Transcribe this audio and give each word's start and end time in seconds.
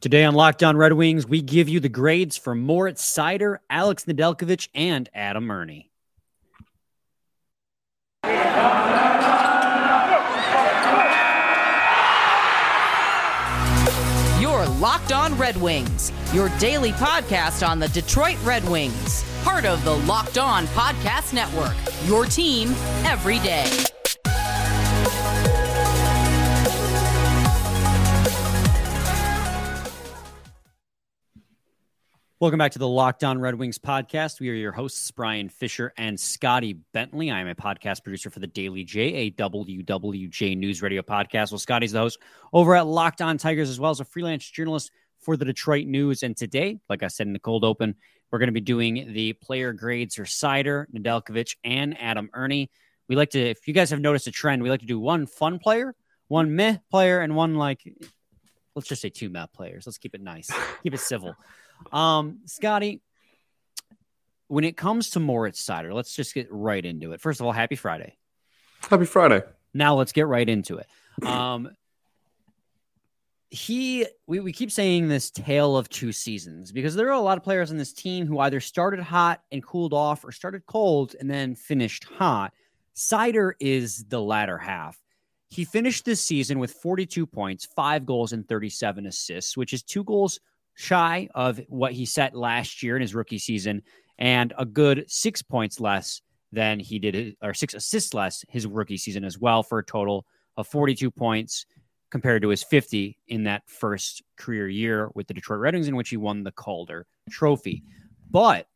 Today 0.00 0.24
on 0.24 0.34
Locked 0.34 0.62
On 0.62 0.78
Red 0.78 0.94
Wings, 0.94 1.26
we 1.26 1.42
give 1.42 1.68
you 1.68 1.78
the 1.78 1.90
grades 1.90 2.38
for 2.38 2.54
Moritz 2.54 3.06
Seider, 3.06 3.58
Alex 3.68 4.06
Nedeljkovic, 4.06 4.68
and 4.74 5.10
Adam 5.12 5.50
Erne. 5.50 5.84
Your 14.40 14.66
Locked 14.78 15.12
On 15.12 15.36
Red 15.36 15.58
Wings, 15.58 16.10
your 16.32 16.48
daily 16.58 16.92
podcast 16.92 17.68
on 17.68 17.78
the 17.78 17.88
Detroit 17.88 18.38
Red 18.42 18.66
Wings, 18.70 19.22
part 19.44 19.66
of 19.66 19.84
the 19.84 19.98
Locked 19.98 20.38
On 20.38 20.64
Podcast 20.68 21.34
Network. 21.34 21.76
Your 22.06 22.24
team 22.24 22.70
every 23.04 23.38
day. 23.40 23.68
Welcome 32.40 32.56
back 32.56 32.72
to 32.72 32.78
the 32.78 32.88
Locked 32.88 33.22
On 33.22 33.38
Red 33.38 33.56
Wings 33.56 33.78
podcast. 33.78 34.40
We 34.40 34.48
are 34.48 34.54
your 34.54 34.72
hosts, 34.72 35.10
Brian 35.10 35.50
Fisher 35.50 35.92
and 35.98 36.18
Scotty 36.18 36.72
Bentley. 36.94 37.30
I 37.30 37.38
am 37.38 37.48
a 37.48 37.54
podcast 37.54 38.02
producer 38.02 38.30
for 38.30 38.40
the 38.40 38.46
Daily 38.46 38.82
J, 38.82 39.14
a 39.14 39.30
WWJ 39.32 40.56
News 40.56 40.80
Radio 40.80 41.02
podcast. 41.02 41.52
Well, 41.52 41.58
Scotty's 41.58 41.92
the 41.92 41.98
host 41.98 42.18
over 42.50 42.74
at 42.74 42.86
Locked 42.86 43.20
On 43.20 43.36
Tigers, 43.36 43.68
as 43.68 43.78
well 43.78 43.90
as 43.90 44.00
a 44.00 44.06
freelance 44.06 44.48
journalist 44.48 44.90
for 45.18 45.36
the 45.36 45.44
Detroit 45.44 45.86
News. 45.86 46.22
And 46.22 46.34
today, 46.34 46.80
like 46.88 47.02
I 47.02 47.08
said 47.08 47.26
in 47.26 47.34
the 47.34 47.38
cold 47.38 47.62
open, 47.62 47.94
we're 48.30 48.38
going 48.38 48.48
to 48.48 48.52
be 48.52 48.62
doing 48.62 49.12
the 49.12 49.34
player 49.34 49.74
grades 49.74 50.14
for 50.14 50.24
Seider, 50.24 50.86
Nedeljkovic, 50.96 51.56
and 51.62 51.94
Adam 52.00 52.30
Erne. 52.32 52.68
We 53.06 53.16
like 53.16 53.32
to, 53.32 53.50
if 53.50 53.68
you 53.68 53.74
guys 53.74 53.90
have 53.90 54.00
noticed 54.00 54.28
a 54.28 54.32
trend, 54.32 54.62
we 54.62 54.70
like 54.70 54.80
to 54.80 54.86
do 54.86 54.98
one 54.98 55.26
fun 55.26 55.58
player, 55.58 55.94
one 56.28 56.56
meh 56.56 56.78
player, 56.90 57.20
and 57.20 57.36
one 57.36 57.56
like, 57.56 57.82
let's 58.80 58.88
just 58.88 59.02
say 59.02 59.10
two 59.10 59.28
map 59.28 59.52
players. 59.52 59.86
Let's 59.86 59.98
keep 59.98 60.14
it 60.14 60.22
nice, 60.22 60.50
keep 60.82 60.94
it 60.94 61.00
civil. 61.00 61.36
Um, 61.92 62.38
Scotty, 62.46 63.02
when 64.48 64.64
it 64.64 64.74
comes 64.74 65.10
to 65.10 65.20
Moritz 65.20 65.62
Seider, 65.62 65.92
let's 65.92 66.16
just 66.16 66.32
get 66.32 66.48
right 66.50 66.84
into 66.84 67.12
it. 67.12 67.20
First 67.20 67.40
of 67.40 67.46
all, 67.46 67.52
happy 67.52 67.76
Friday. 67.76 68.16
Happy 68.88 69.04
Friday. 69.04 69.42
Now 69.74 69.96
let's 69.96 70.12
get 70.12 70.26
right 70.26 70.48
into 70.48 70.78
it. 70.78 70.86
Um, 71.26 71.68
he, 73.50 74.06
we, 74.26 74.40
we 74.40 74.52
keep 74.52 74.70
saying 74.70 75.08
this 75.08 75.30
tale 75.30 75.76
of 75.76 75.90
two 75.90 76.10
seasons 76.10 76.72
because 76.72 76.94
there 76.94 77.08
are 77.08 77.12
a 77.12 77.20
lot 77.20 77.36
of 77.36 77.44
players 77.44 77.70
on 77.70 77.76
this 77.76 77.92
team 77.92 78.26
who 78.26 78.38
either 78.38 78.60
started 78.60 79.00
hot 79.00 79.42
and 79.52 79.62
cooled 79.62 79.92
off 79.92 80.24
or 80.24 80.32
started 80.32 80.64
cold 80.64 81.14
and 81.20 81.30
then 81.30 81.54
finished 81.54 82.04
hot. 82.04 82.54
Seider 82.96 83.52
is 83.60 84.04
the 84.04 84.20
latter 84.22 84.56
half. 84.56 84.98
He 85.50 85.64
finished 85.64 86.04
this 86.04 86.22
season 86.22 86.60
with 86.60 86.72
42 86.72 87.26
points, 87.26 87.66
five 87.66 88.06
goals, 88.06 88.32
and 88.32 88.48
37 88.48 89.06
assists, 89.06 89.56
which 89.56 89.72
is 89.72 89.82
two 89.82 90.04
goals 90.04 90.38
shy 90.74 91.28
of 91.34 91.60
what 91.68 91.92
he 91.92 92.06
set 92.06 92.36
last 92.36 92.82
year 92.82 92.94
in 92.96 93.02
his 93.02 93.14
rookie 93.14 93.38
season 93.38 93.82
and 94.18 94.52
a 94.58 94.64
good 94.64 95.04
six 95.08 95.42
points 95.42 95.80
less 95.80 96.22
than 96.52 96.78
he 96.78 96.98
did, 96.98 97.36
or 97.42 97.52
six 97.52 97.74
assists 97.74 98.14
less 98.14 98.44
his 98.48 98.66
rookie 98.66 98.96
season 98.96 99.24
as 99.24 99.38
well, 99.38 99.62
for 99.62 99.78
a 99.78 99.84
total 99.84 100.24
of 100.56 100.68
42 100.68 101.10
points 101.10 101.66
compared 102.10 102.42
to 102.42 102.48
his 102.48 102.62
50 102.62 103.18
in 103.28 103.44
that 103.44 103.62
first 103.66 104.22
career 104.36 104.68
year 104.68 105.10
with 105.14 105.26
the 105.26 105.34
Detroit 105.34 105.60
Red 105.60 105.74
Wings, 105.74 105.88
in 105.88 105.96
which 105.96 106.10
he 106.10 106.16
won 106.16 106.44
the 106.44 106.52
Calder 106.52 107.06
Trophy. 107.30 107.82
But 108.30 108.66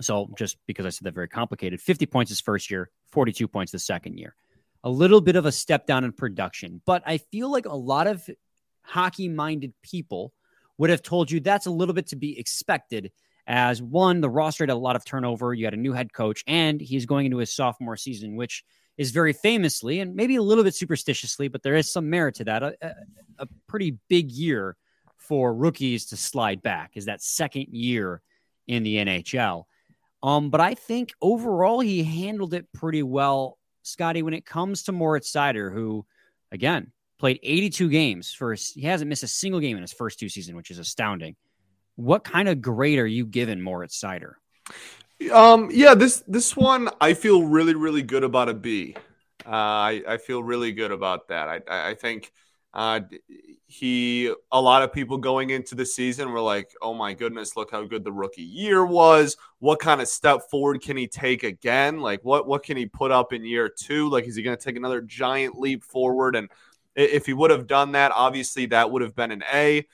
so 0.00 0.28
just 0.36 0.56
because 0.66 0.86
I 0.86 0.90
said 0.90 1.04
that 1.04 1.14
very 1.14 1.28
complicated, 1.28 1.80
50 1.80 2.06
points 2.06 2.30
his 2.30 2.40
first 2.40 2.70
year, 2.70 2.90
42 3.12 3.48
points 3.48 3.72
the 3.72 3.78
second 3.78 4.18
year. 4.18 4.34
A 4.84 4.90
little 4.90 5.20
bit 5.20 5.36
of 5.36 5.46
a 5.46 5.52
step 5.52 5.86
down 5.86 6.04
in 6.04 6.12
production, 6.12 6.80
but 6.86 7.02
I 7.04 7.18
feel 7.18 7.50
like 7.50 7.66
a 7.66 7.74
lot 7.74 8.06
of 8.06 8.28
hockey 8.82 9.28
minded 9.28 9.74
people 9.82 10.32
would 10.78 10.90
have 10.90 11.02
told 11.02 11.30
you 11.30 11.40
that's 11.40 11.66
a 11.66 11.70
little 11.70 11.94
bit 11.94 12.08
to 12.08 12.16
be 12.16 12.38
expected. 12.38 13.10
As 13.46 13.82
one, 13.82 14.20
the 14.20 14.30
roster 14.30 14.62
had 14.62 14.70
a 14.70 14.76
lot 14.76 14.94
of 14.94 15.04
turnover. 15.04 15.52
You 15.54 15.64
had 15.64 15.74
a 15.74 15.78
new 15.78 15.92
head 15.92 16.12
coach, 16.12 16.44
and 16.46 16.80
he's 16.80 17.06
going 17.06 17.26
into 17.26 17.38
his 17.38 17.52
sophomore 17.52 17.96
season, 17.96 18.36
which 18.36 18.62
is 18.98 19.12
very 19.12 19.32
famously 19.32 20.00
and 20.00 20.14
maybe 20.14 20.36
a 20.36 20.42
little 20.42 20.64
bit 20.64 20.74
superstitiously, 20.74 21.48
but 21.48 21.62
there 21.62 21.76
is 21.76 21.90
some 21.90 22.10
merit 22.10 22.34
to 22.34 22.44
that. 22.44 22.62
A, 22.62 22.76
a, 22.82 22.94
a 23.38 23.46
pretty 23.68 23.96
big 24.08 24.30
year 24.30 24.76
for 25.16 25.54
rookies 25.54 26.06
to 26.06 26.16
slide 26.16 26.62
back 26.62 26.92
is 26.94 27.04
that 27.04 27.22
second 27.22 27.66
year 27.70 28.20
in 28.66 28.82
the 28.82 28.96
NHL. 28.96 29.64
Um, 30.22 30.50
but 30.50 30.60
I 30.60 30.74
think 30.74 31.12
overall 31.22 31.80
he 31.80 32.02
handled 32.02 32.54
it 32.54 32.66
pretty 32.72 33.04
well, 33.04 33.56
Scotty, 33.88 34.22
when 34.22 34.34
it 34.34 34.46
comes 34.46 34.84
to 34.84 34.92
Moritz 34.92 35.32
Seider, 35.32 35.72
who, 35.72 36.06
again, 36.52 36.92
played 37.18 37.38
82 37.42 37.88
games 37.88 38.32
for 38.32 38.54
he 38.54 38.82
hasn't 38.82 39.08
missed 39.08 39.22
a 39.22 39.28
single 39.28 39.60
game 39.60 39.76
in 39.76 39.82
his 39.82 39.92
first 39.92 40.18
two 40.18 40.28
seasons, 40.28 40.56
which 40.56 40.70
is 40.70 40.78
astounding. 40.78 41.36
What 41.96 42.24
kind 42.24 42.48
of 42.48 42.62
grade 42.62 42.98
are 42.98 43.06
you 43.06 43.26
giving 43.26 43.60
Moritz 43.60 44.00
Seider? 44.00 44.34
Um, 45.32 45.68
yeah, 45.72 45.94
this 45.94 46.22
this 46.28 46.56
one 46.56 46.88
I 47.00 47.14
feel 47.14 47.42
really 47.42 47.74
really 47.74 48.02
good 48.02 48.22
about 48.22 48.48
a 48.48 48.54
B. 48.54 48.94
Uh, 49.44 49.50
I 49.50 50.02
I 50.06 50.16
feel 50.18 50.42
really 50.42 50.72
good 50.72 50.92
about 50.92 51.28
that. 51.28 51.64
I 51.68 51.90
I 51.90 51.94
think 51.94 52.32
uh, 52.74 53.00
he 53.66 54.32
a 54.50 54.60
lot 54.60 54.82
of 54.82 54.92
people 54.92 55.18
going 55.18 55.50
into 55.50 55.74
the 55.74 55.84
season 55.84 56.32
were 56.32 56.40
like, 56.40 56.74
oh 56.80 56.94
my 56.94 57.12
goodness, 57.12 57.56
look 57.56 57.70
how 57.70 57.84
good 57.84 58.04
the 58.04 58.12
rookie 58.12 58.42
year 58.42 58.84
was. 58.84 59.36
What 59.58 59.78
kind 59.78 60.00
of 60.00 60.08
step 60.08 60.40
forward 60.50 60.80
can 60.82 60.96
he 60.96 61.06
take 61.06 61.42
again? 61.42 62.00
Like 62.00 62.24
what 62.24 62.46
what 62.46 62.62
can 62.62 62.76
he 62.76 62.86
put 62.86 63.10
up 63.10 63.32
in 63.32 63.44
year 63.44 63.68
two? 63.68 64.08
Like 64.08 64.24
is 64.26 64.36
he 64.36 64.42
going 64.42 64.56
to 64.56 64.62
take 64.62 64.76
another 64.76 65.00
giant 65.00 65.58
leap 65.58 65.84
forward 65.84 66.34
and 66.36 66.48
if 66.94 67.26
he 67.26 67.32
would 67.32 67.50
have 67.50 67.68
done 67.68 67.92
that, 67.92 68.10
obviously 68.12 68.66
that 68.66 68.90
would 68.90 69.02
have 69.02 69.14
been 69.14 69.30
an 69.30 69.44
A. 69.52 69.86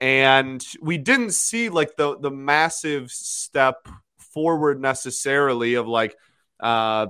And 0.00 0.62
we 0.80 0.98
didn't 0.98 1.32
see 1.32 1.68
like 1.68 1.96
the 1.96 2.18
the 2.18 2.30
massive 2.30 3.10
step 3.10 3.86
forward 4.18 4.80
necessarily 4.80 5.74
of 5.74 5.86
like 5.86 6.16
uh, 6.60 7.06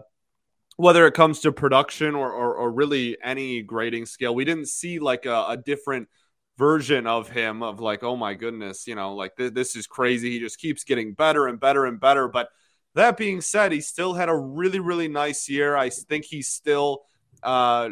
whether 0.77 1.06
it 1.06 1.15
comes 1.15 1.41
to 1.41 1.53
production 1.53 2.15
or, 2.15 2.33
or, 2.33 2.55
or 2.55 2.72
really 2.72 3.16
any 3.22 3.62
grading 3.62 4.06
scale. 4.06 4.34
We 4.34 4.44
didn't 4.44 4.69
see 4.69 4.99
like 4.99 5.27
a, 5.27 5.47
a 5.49 5.56
different 5.56 6.09
version 6.56 7.06
of 7.06 7.28
him 7.28 7.62
of 7.62 7.81
like, 7.81 8.03
oh 8.03 8.16
my 8.16 8.34
goodness, 8.34 8.87
you 8.87 8.94
know, 8.94 9.15
like 9.15 9.37
th- 9.37 9.55
this 9.55 9.77
is 9.77 9.87
crazy. 9.87 10.31
He 10.31 10.38
just 10.38 10.59
keeps 10.59 10.84
getting 10.84 11.12
better 11.15 11.47
and 11.47 11.61
better 11.61 11.87
and 11.87 12.00
better. 12.00 12.28
But 12.28 12.49
that 12.94 13.16
being 13.16 13.41
said, 13.41 13.72
he 13.72 13.81
still 13.81 14.15
had 14.15 14.28
a 14.28 14.37
really, 14.37 14.78
really 14.78 15.09
nice 15.09 15.49
year. 15.49 15.77
I 15.77 15.91
think 15.91 16.25
he's 16.25 16.49
still 16.49 17.03
uh, 17.43 17.91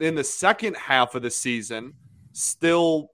in 0.00 0.14
the 0.14 0.24
second 0.24 0.76
half 0.76 1.14
of 1.14 1.22
the 1.22 1.30
season 1.30 1.94
still 2.32 3.10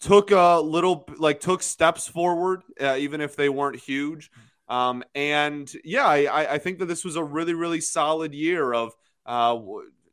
took 0.00 0.30
a 0.30 0.60
little 0.60 1.08
like 1.16 1.40
took 1.40 1.62
steps 1.62 2.06
forward 2.06 2.62
uh, 2.80 2.96
even 2.98 3.20
if 3.20 3.34
they 3.34 3.48
weren't 3.48 3.76
huge 3.76 4.30
um, 4.68 5.02
and 5.14 5.72
yeah 5.84 6.06
I, 6.06 6.54
I 6.54 6.58
think 6.58 6.78
that 6.78 6.86
this 6.86 7.04
was 7.04 7.16
a 7.16 7.24
really 7.24 7.54
really 7.54 7.80
solid 7.80 8.34
year 8.34 8.72
of 8.72 8.92
uh, 9.24 9.58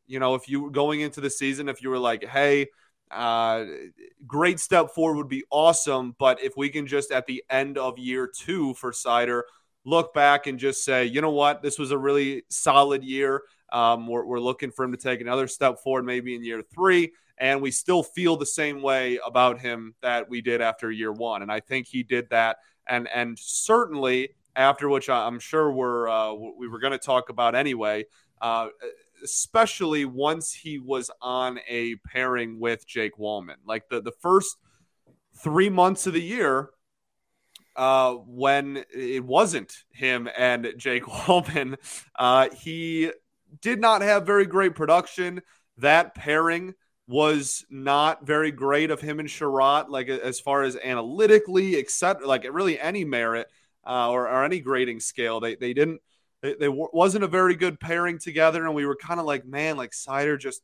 you 0.06 0.18
know 0.18 0.34
if 0.34 0.48
you 0.48 0.62
were 0.62 0.70
going 0.70 1.00
into 1.00 1.20
the 1.20 1.30
season 1.30 1.68
if 1.68 1.82
you 1.82 1.90
were 1.90 1.98
like 1.98 2.24
hey 2.24 2.68
uh, 3.10 3.64
great 4.26 4.58
step 4.58 4.90
forward 4.90 5.16
would 5.16 5.28
be 5.28 5.44
awesome 5.50 6.14
but 6.18 6.42
if 6.42 6.56
we 6.56 6.68
can 6.68 6.86
just 6.86 7.12
at 7.12 7.26
the 7.26 7.42
end 7.50 7.78
of 7.78 7.98
year 7.98 8.26
two 8.26 8.74
for 8.74 8.92
Seider, 8.92 9.42
look 9.84 10.14
back 10.14 10.46
and 10.46 10.58
just 10.58 10.84
say 10.84 11.04
you 11.04 11.20
know 11.20 11.30
what 11.30 11.62
this 11.62 11.78
was 11.78 11.90
a 11.90 11.98
really 11.98 12.44
solid 12.48 13.04
year 13.04 13.42
um, 13.74 14.06
we're, 14.06 14.24
we're 14.24 14.40
looking 14.40 14.70
for 14.70 14.84
him 14.84 14.92
to 14.92 14.96
take 14.96 15.20
another 15.20 15.48
step 15.48 15.80
forward, 15.80 16.04
maybe 16.04 16.34
in 16.36 16.44
year 16.44 16.62
three. 16.62 17.12
And 17.38 17.60
we 17.60 17.72
still 17.72 18.04
feel 18.04 18.36
the 18.36 18.46
same 18.46 18.80
way 18.80 19.18
about 19.26 19.60
him 19.60 19.94
that 20.00 20.30
we 20.30 20.40
did 20.40 20.60
after 20.60 20.90
year 20.92 21.10
one. 21.10 21.42
And 21.42 21.50
I 21.50 21.58
think 21.58 21.88
he 21.88 22.04
did 22.04 22.30
that. 22.30 22.58
And, 22.88 23.08
and 23.12 23.36
certainly 23.36 24.30
after 24.56 24.88
which 24.88 25.08
I'm 25.08 25.38
sure 25.38 25.70
we're, 25.72 26.08
uh, 26.08 26.32
we 26.32 26.68
were 26.68 26.78
going 26.78 26.92
to 26.92 26.98
talk 26.98 27.28
about 27.28 27.54
anyway, 27.54 28.06
uh, 28.40 28.68
especially 29.22 30.04
once 30.04 30.52
he 30.52 30.78
was 30.78 31.10
on 31.20 31.58
a 31.68 31.96
pairing 31.96 32.60
with 32.60 32.86
Jake 32.86 33.16
Walman. 33.16 33.56
Like 33.64 33.88
the, 33.88 34.00
the 34.00 34.12
first 34.20 34.56
three 35.42 35.70
months 35.70 36.06
of 36.06 36.12
the 36.12 36.22
year, 36.22 36.70
uh, 37.76 38.12
when 38.12 38.84
it 38.94 39.24
wasn't 39.24 39.72
him 39.90 40.28
and 40.36 40.74
Jake 40.76 41.02
Walman, 41.26 41.76
uh, 42.16 42.48
he 42.50 43.10
did 43.60 43.80
not 43.80 44.02
have 44.02 44.26
very 44.26 44.46
great 44.46 44.74
production. 44.74 45.42
That 45.78 46.14
pairing 46.14 46.74
was 47.06 47.64
not 47.68 48.26
very 48.26 48.50
great 48.50 48.90
of 48.90 49.00
him 49.00 49.20
and 49.20 49.28
Chiarot, 49.28 49.90
like 49.90 50.08
as 50.08 50.40
far 50.40 50.62
as 50.62 50.76
analytically, 50.76 51.76
except 51.76 52.24
like 52.24 52.46
really 52.50 52.80
any 52.80 53.04
merit 53.04 53.48
uh, 53.86 54.10
or, 54.10 54.28
or, 54.28 54.44
any 54.44 54.60
grading 54.60 55.00
scale. 55.00 55.40
They 55.40 55.56
they 55.56 55.74
didn't. 55.74 56.00
They, 56.42 56.54
they 56.54 56.68
wasn't 56.68 57.24
a 57.24 57.28
very 57.28 57.54
good 57.54 57.80
pairing 57.80 58.18
together, 58.18 58.64
and 58.64 58.74
we 58.74 58.86
were 58.86 58.96
kind 58.96 59.18
of 59.18 59.26
like, 59.26 59.46
man, 59.46 59.76
like 59.76 59.92
Seider 59.92 60.38
just 60.38 60.62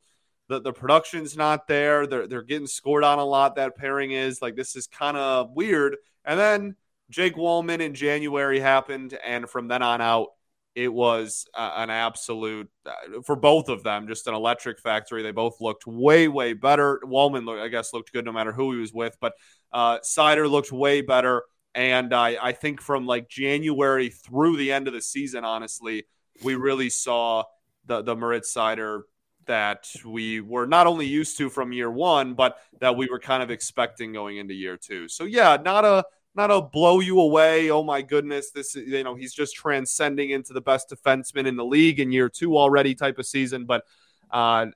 the, 0.49 0.61
the 0.61 0.73
production's 0.73 1.37
not 1.37 1.69
there. 1.69 2.07
They're 2.07 2.27
they're 2.27 2.43
getting 2.43 2.67
scored 2.67 3.05
on 3.05 3.19
a 3.19 3.25
lot. 3.25 3.55
That 3.55 3.77
pairing 3.77 4.11
is 4.11 4.43
like 4.43 4.57
this 4.57 4.77
is 4.77 4.87
kind 4.87 5.17
of 5.17 5.53
weird. 5.53 5.97
And 6.25 6.39
then 6.39 6.77
Jake 7.09 7.37
Walman 7.37 7.81
in 7.81 7.95
January 7.95 8.61
happened, 8.61 9.17
and 9.25 9.49
from 9.49 9.69
then 9.69 9.83
on 9.83 10.01
out, 10.01 10.29
it 10.75 10.93
was 10.93 11.47
uh, 11.55 11.73
an 11.77 11.91
absolute 11.91 12.69
uh, 12.87 13.23
for 13.25 13.37
both 13.37 13.69
of 13.69 13.83
them, 13.83 14.09
just 14.09 14.27
an 14.27 14.35
electric 14.35 14.81
factory. 14.81 15.23
They 15.23 15.31
both 15.33 15.61
looked 15.61 15.87
way, 15.87 16.29
way 16.29 16.53
better. 16.53 17.01
Walman, 17.05 17.49
I 17.61 17.69
guess, 17.69 17.93
looked 17.93 18.13
good 18.13 18.25
no 18.25 18.33
matter 18.33 18.53
who 18.53 18.73
he 18.73 18.81
was 18.81 18.93
with, 18.93 19.17
but 19.21 19.35
uh, 19.73 19.99
Seider 19.99 20.51
looked 20.51 20.73
way 20.73 21.01
better. 21.01 21.43
And 21.75 22.13
I, 22.13 22.37
I 22.41 22.53
think 22.53 22.81
from 22.81 23.07
like 23.07 23.29
January 23.29 24.09
through 24.09 24.57
the 24.57 24.73
end 24.73 24.89
of 24.89 24.95
the 24.95 25.01
season, 25.01 25.45
honestly, 25.45 26.05
we 26.43 26.55
really 26.55 26.91
saw 26.91 27.45
the 27.87 28.03
the 28.03 28.17
Moritz 28.17 28.53
Seider 28.55 29.03
that 29.47 29.91
we 30.05 30.41
were 30.41 30.67
not 30.67 30.87
only 30.87 31.07
used 31.07 31.39
to 31.39 31.51
from 31.51 31.73
year 31.73 31.91
one, 31.91 32.35
but 32.35 32.59
that 32.81 32.97
we 32.97 33.09
were 33.09 33.19
kind 33.19 33.43
of 33.43 33.51
expecting 33.51 34.13
going 34.13 34.37
into 34.37 34.55
year 34.55 34.77
two. 34.77 35.09
So 35.09 35.25
yeah, 35.25 35.57
not 35.63 35.85
a 35.85 36.05
not 36.35 36.51
a 36.51 36.61
blow 36.61 37.01
you 37.01 37.21
away. 37.21 37.71
Oh 37.71 37.83
my 37.83 38.03
goodness, 38.03 38.51
this 38.51 38.77
is 38.77 38.89
you 38.89 39.05
know 39.05 39.15
he's 39.15 39.35
just 39.35 39.55
transcending 39.55 40.31
into 40.31 40.53
the 40.53 40.61
best 40.61 40.91
defenseman 40.91 41.47
in 41.47 41.57
the 41.57 41.65
league 41.65 42.01
in 42.01 42.13
year 42.13 42.29
two 42.29 42.57
already 42.57 42.95
type 42.95 43.19
of 43.19 43.27
season, 43.27 43.65
but 43.65 43.85
uh, 44.33 44.67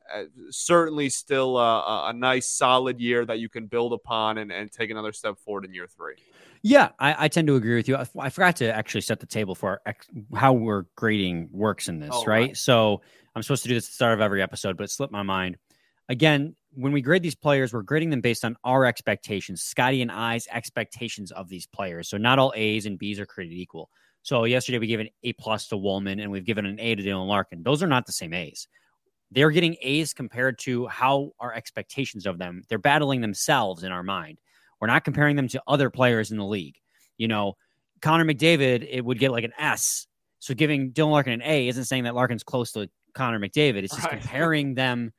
certainly 0.51 1.09
still 1.09 1.59
a, 1.59 2.09
a, 2.09 2.12
nice 2.12 2.49
solid 2.49 3.01
year 3.01 3.25
that 3.25 3.39
you 3.39 3.49
can 3.49 3.67
build 3.67 3.93
upon 3.93 4.39
and, 4.39 4.51
and 4.51 4.73
take 4.73 4.91
another 4.91 5.12
step 5.12 5.39
forward 5.39 5.65
in 5.65 5.73
year 5.73 5.87
three. 5.87 6.17
Yeah, 6.62 6.91
I, 6.99 7.25
I 7.25 7.29
tend 7.29 7.47
to 7.49 7.56
agree 7.56 7.77
with 7.77 7.89
you. 7.89 7.97
I, 7.97 8.06
I, 8.19 8.31
forgot 8.31 8.56
to 8.56 8.75
actually 8.75 9.03
set 9.03 9.21
the 9.21 9.27
table 9.27 9.55
for 9.55 9.81
ex- 9.87 10.09
how 10.35 10.55
we're 10.55 10.85
grading 10.97 11.51
works 11.53 11.89
in 11.89 12.01
this, 12.01 12.11
oh, 12.12 12.25
right? 12.25 12.49
right? 12.49 12.56
So 12.56 13.03
I'm 13.37 13.43
supposed 13.43 13.62
to 13.65 13.69
do 13.69 13.75
this 13.75 13.85
at 13.85 13.91
the 13.91 13.95
start 13.95 14.15
of 14.15 14.21
every 14.21 14.43
episode, 14.43 14.77
but 14.77 14.85
it 14.85 14.91
slipped 14.91 15.12
my 15.12 15.23
mind. 15.23 15.56
Again, 16.09 16.56
when 16.73 16.93
we 16.93 17.01
grade 17.01 17.23
these 17.23 17.35
players, 17.35 17.73
we're 17.73 17.83
grading 17.83 18.11
them 18.11 18.21
based 18.21 18.45
on 18.45 18.56
our 18.65 18.85
expectations, 18.85 19.62
Scotty 19.62 20.03
and 20.03 20.11
I's 20.11 20.49
expectations 20.51 21.31
of 21.33 21.49
these 21.49 21.67
players. 21.67 22.09
So 22.09 22.17
not 22.17 22.39
all 22.39 22.53
A's 22.56 22.87
and 22.87 22.99
B's 22.99 23.21
are 23.21 23.27
created 23.27 23.56
equal. 23.56 23.91
So 24.23 24.45
yesterday 24.45 24.79
we 24.79 24.87
gave 24.87 25.01
an 25.01 25.11
A 25.23 25.35
plus 25.35 25.69
to 25.69 25.77
Walman 25.77 26.21
and 26.21 26.31
we've 26.31 26.45
given 26.45 26.67
an 26.67 26.81
A 26.81 26.95
to 26.95 27.03
Dylan 27.03 27.29
Larkin. 27.29 27.62
Those 27.62 27.83
are 27.83 27.87
not 27.87 28.06
the 28.06 28.12
same 28.12 28.33
A's. 28.33 28.67
They're 29.34 29.50
getting 29.50 29.76
A's 29.82 30.14
compared 30.14 30.58
to 30.60 30.86
how 30.86 31.32
our 31.40 31.52
expectations 31.52 32.25
of 32.25 32.38
them. 32.38 32.62
They're 32.69 32.78
battling 32.78 33.20
themselves 33.20 33.82
in 33.82 33.90
our 33.90 34.02
mind. 34.02 34.38
We're 34.81 34.86
not 34.86 35.04
comparing 35.04 35.34
them 35.34 35.48
to 35.48 35.62
other 35.66 35.90
players 35.90 36.31
in 36.31 36.38
the 36.38 36.44
league. 36.44 36.76
You 37.16 37.28
know, 37.28 37.54
Connor 38.00 38.25
McDavid, 38.25 38.86
it 38.88 39.04
would 39.04 39.19
get 39.19 39.32
like 39.32 39.44
an 39.44 39.52
S. 39.58 40.06
So 40.38 40.54
giving 40.54 40.92
Dylan 40.92 41.10
Larkin 41.10 41.32
an 41.32 41.42
A 41.42 41.69
isn't 41.69 41.84
saying 41.84 42.04
that 42.04 42.14
Larkin's 42.14 42.44
close 42.44 42.72
to 42.72 42.88
Connor 43.14 43.40
McDavid. 43.40 43.82
It's 43.82 43.94
just 43.94 44.06
right. 44.06 44.20
comparing 44.20 44.75
them 44.75 45.12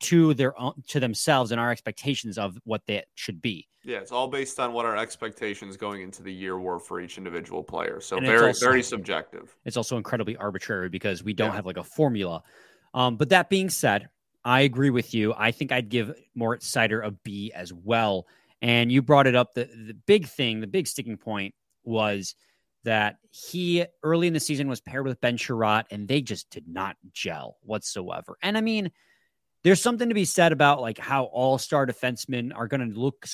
to 0.00 0.34
their 0.34 0.58
own 0.58 0.74
to 0.88 0.98
themselves 0.98 1.52
and 1.52 1.60
our 1.60 1.70
expectations 1.70 2.36
of 2.38 2.58
what 2.64 2.82
they 2.86 3.04
should 3.14 3.40
be. 3.40 3.68
Yeah, 3.84 3.98
it's 3.98 4.12
all 4.12 4.28
based 4.28 4.60
on 4.60 4.72
what 4.72 4.84
our 4.86 4.96
expectations 4.96 5.76
going 5.76 6.02
into 6.02 6.22
the 6.22 6.32
year 6.32 6.58
were 6.58 6.78
for 6.78 7.00
each 7.00 7.18
individual 7.18 7.62
player. 7.62 8.00
So 8.00 8.16
and 8.16 8.26
very 8.26 8.48
also, 8.48 8.66
very 8.66 8.82
subjective. 8.82 9.56
It's 9.64 9.76
also 9.76 9.96
incredibly 9.96 10.36
arbitrary 10.36 10.88
because 10.88 11.22
we 11.22 11.32
don't 11.32 11.50
yeah. 11.50 11.56
have 11.56 11.66
like 11.66 11.76
a 11.76 11.84
formula. 11.84 12.42
Um, 12.94 13.16
but 13.16 13.30
that 13.30 13.50
being 13.50 13.70
said, 13.70 14.08
I 14.44 14.62
agree 14.62 14.90
with 14.90 15.14
you. 15.14 15.34
I 15.36 15.52
think 15.52 15.72
I'd 15.72 15.88
give 15.88 16.14
Moritz 16.34 16.70
Seider 16.70 17.06
a 17.06 17.10
B 17.10 17.52
as 17.54 17.72
well. 17.72 18.26
And 18.60 18.90
you 18.92 19.02
brought 19.02 19.26
it 19.26 19.34
up. 19.34 19.54
The 19.54 19.64
the 19.64 19.94
big 19.94 20.26
thing, 20.26 20.60
the 20.60 20.66
big 20.66 20.86
sticking 20.86 21.16
point 21.16 21.54
was 21.84 22.34
that 22.84 23.16
he 23.30 23.84
early 24.02 24.26
in 24.26 24.32
the 24.32 24.40
season 24.40 24.68
was 24.68 24.80
paired 24.80 25.06
with 25.06 25.20
Ben 25.20 25.36
Chiarot, 25.36 25.84
and 25.90 26.06
they 26.06 26.20
just 26.20 26.50
did 26.50 26.68
not 26.68 26.96
gel 27.12 27.56
whatsoever. 27.62 28.36
And 28.42 28.56
I 28.56 28.60
mean, 28.60 28.90
there's 29.64 29.80
something 29.80 30.08
to 30.08 30.14
be 30.14 30.24
said 30.24 30.52
about 30.52 30.80
like 30.80 30.98
how 30.98 31.24
all-star 31.24 31.86
defensemen 31.86 32.52
are 32.54 32.66
going 32.66 32.88
to 32.88 32.98
look 32.98 33.26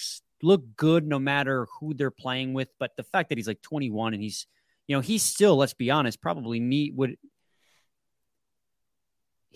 look 0.42 0.76
good 0.76 1.06
no 1.06 1.18
matter 1.18 1.66
who 1.78 1.94
they're 1.94 2.10
playing 2.10 2.54
with. 2.54 2.68
But 2.78 2.96
the 2.96 3.02
fact 3.02 3.28
that 3.30 3.38
he's 3.38 3.48
like 3.48 3.62
21 3.62 4.14
and 4.14 4.22
he's, 4.22 4.46
you 4.86 4.96
know, 4.96 5.00
he's 5.00 5.22
still, 5.22 5.56
let's 5.56 5.74
be 5.74 5.90
honest, 5.90 6.20
probably 6.20 6.60
need 6.60 6.96
would. 6.96 7.16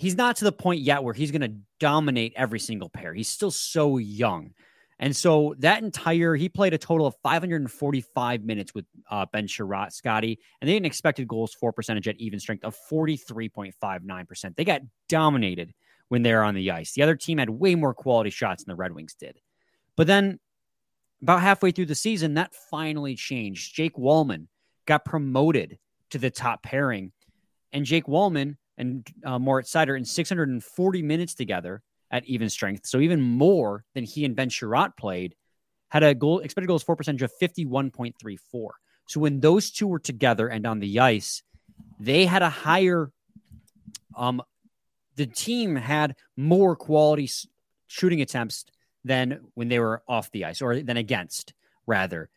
He's 0.02 0.16
not 0.16 0.34
to 0.38 0.44
the 0.44 0.50
point 0.50 0.80
yet 0.80 1.04
where 1.04 1.14
he's 1.14 1.30
going 1.30 1.42
to 1.42 1.54
dominate 1.78 2.32
every 2.34 2.58
single 2.58 2.88
pair. 2.88 3.14
He's 3.14 3.28
still 3.28 3.52
so 3.52 3.98
young. 3.98 4.52
And 4.98 5.14
so 5.14 5.54
that 5.60 5.80
entire, 5.80 6.34
he 6.34 6.48
played 6.48 6.74
a 6.74 6.78
total 6.78 7.06
of 7.06 7.14
545 7.22 8.42
minutes 8.42 8.74
with 8.74 8.84
uh, 9.08 9.26
Ben 9.32 9.46
Chiarot, 9.46 9.92
Scotty, 9.92 10.40
and 10.60 10.68
they 10.68 10.76
an 10.76 10.84
expected 10.84 11.28
goals 11.28 11.54
for 11.54 11.72
percentage 11.72 12.08
at 12.08 12.16
even 12.16 12.40
strength 12.40 12.64
of 12.64 12.76
43.59%. 12.90 14.56
They 14.56 14.64
got 14.64 14.80
dominated 15.08 15.72
when 16.08 16.24
they 16.24 16.32
were 16.32 16.42
on 16.42 16.56
the 16.56 16.72
ice. 16.72 16.94
The 16.94 17.02
other 17.02 17.14
team 17.14 17.38
had 17.38 17.48
way 17.48 17.76
more 17.76 17.94
quality 17.94 18.30
shots 18.30 18.64
than 18.64 18.72
the 18.72 18.76
Red 18.76 18.92
Wings 18.92 19.14
did. 19.14 19.38
But 19.96 20.08
then 20.08 20.40
about 21.22 21.42
halfway 21.42 21.70
through 21.70 21.86
the 21.86 21.94
season, 21.94 22.34
that 22.34 22.56
finally 22.72 23.14
changed. 23.14 23.76
Jake 23.76 23.94
Walman 23.94 24.48
got 24.84 25.04
promoted 25.04 25.78
to 26.10 26.18
the 26.18 26.32
top 26.32 26.64
pairing. 26.64 27.12
And 27.72 27.84
Jake 27.84 28.06
Walman 28.06 28.56
and 28.82 29.08
uh, 29.24 29.38
Moritz 29.38 29.72
Seider 29.72 29.96
in 29.96 30.04
640 30.04 31.02
minutes 31.02 31.34
together 31.34 31.82
at 32.10 32.26
even 32.26 32.50
strength, 32.50 32.86
so 32.86 32.98
even 32.98 33.22
more 33.22 33.84
than 33.94 34.04
he 34.04 34.24
and 34.26 34.36
Ben 34.36 34.50
Chiarot 34.50 34.96
played, 34.98 35.34
had 35.88 36.02
a 36.02 36.14
goal 36.14 36.40
expected 36.40 36.66
goals 36.66 36.82
for 36.82 36.94
percentage 36.96 37.22
of 37.22 37.32
51.34. 37.40 38.68
So 39.06 39.20
when 39.20 39.40
those 39.40 39.70
two 39.70 39.86
were 39.86 39.98
together 39.98 40.48
and 40.48 40.66
on 40.66 40.80
the 40.80 41.00
ice, 41.00 41.42
they 41.98 42.26
had 42.26 42.42
a 42.42 42.50
higher 42.50 43.10
um 44.14 44.42
the 45.16 45.26
team 45.26 45.76
had 45.76 46.16
more 46.36 46.74
quality 46.76 47.30
shooting 47.86 48.20
attempts 48.20 48.64
than 49.04 49.40
when 49.54 49.68
they 49.68 49.78
were 49.78 50.02
off 50.08 50.30
the 50.30 50.44
ice 50.44 50.62
or 50.62 50.80
than 50.80 50.96
against, 50.96 51.52
rather. 51.86 52.28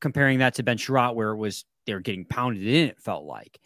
Comparing 0.00 0.38
that 0.38 0.54
to 0.54 0.62
Ben 0.62 0.76
Chiarot, 0.76 1.14
where 1.14 1.30
it 1.30 1.36
was 1.36 1.64
they 1.86 1.94
were 1.94 2.00
getting 2.00 2.24
pounded 2.24 2.66
in, 2.66 2.88
it 2.88 3.00
felt 3.00 3.24
like. 3.24 3.58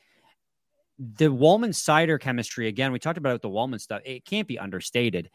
The 0.98 1.26
Walman 1.26 1.70
Seider 1.70 2.20
chemistry, 2.20 2.68
again, 2.68 2.92
we 2.92 2.98
talked 2.98 3.18
about 3.18 3.40
the 3.42 3.48
Walman 3.48 3.80
stuff, 3.80 4.02
it 4.04 4.24
can't 4.24 4.48
be 4.48 4.58
understated. 4.58 5.30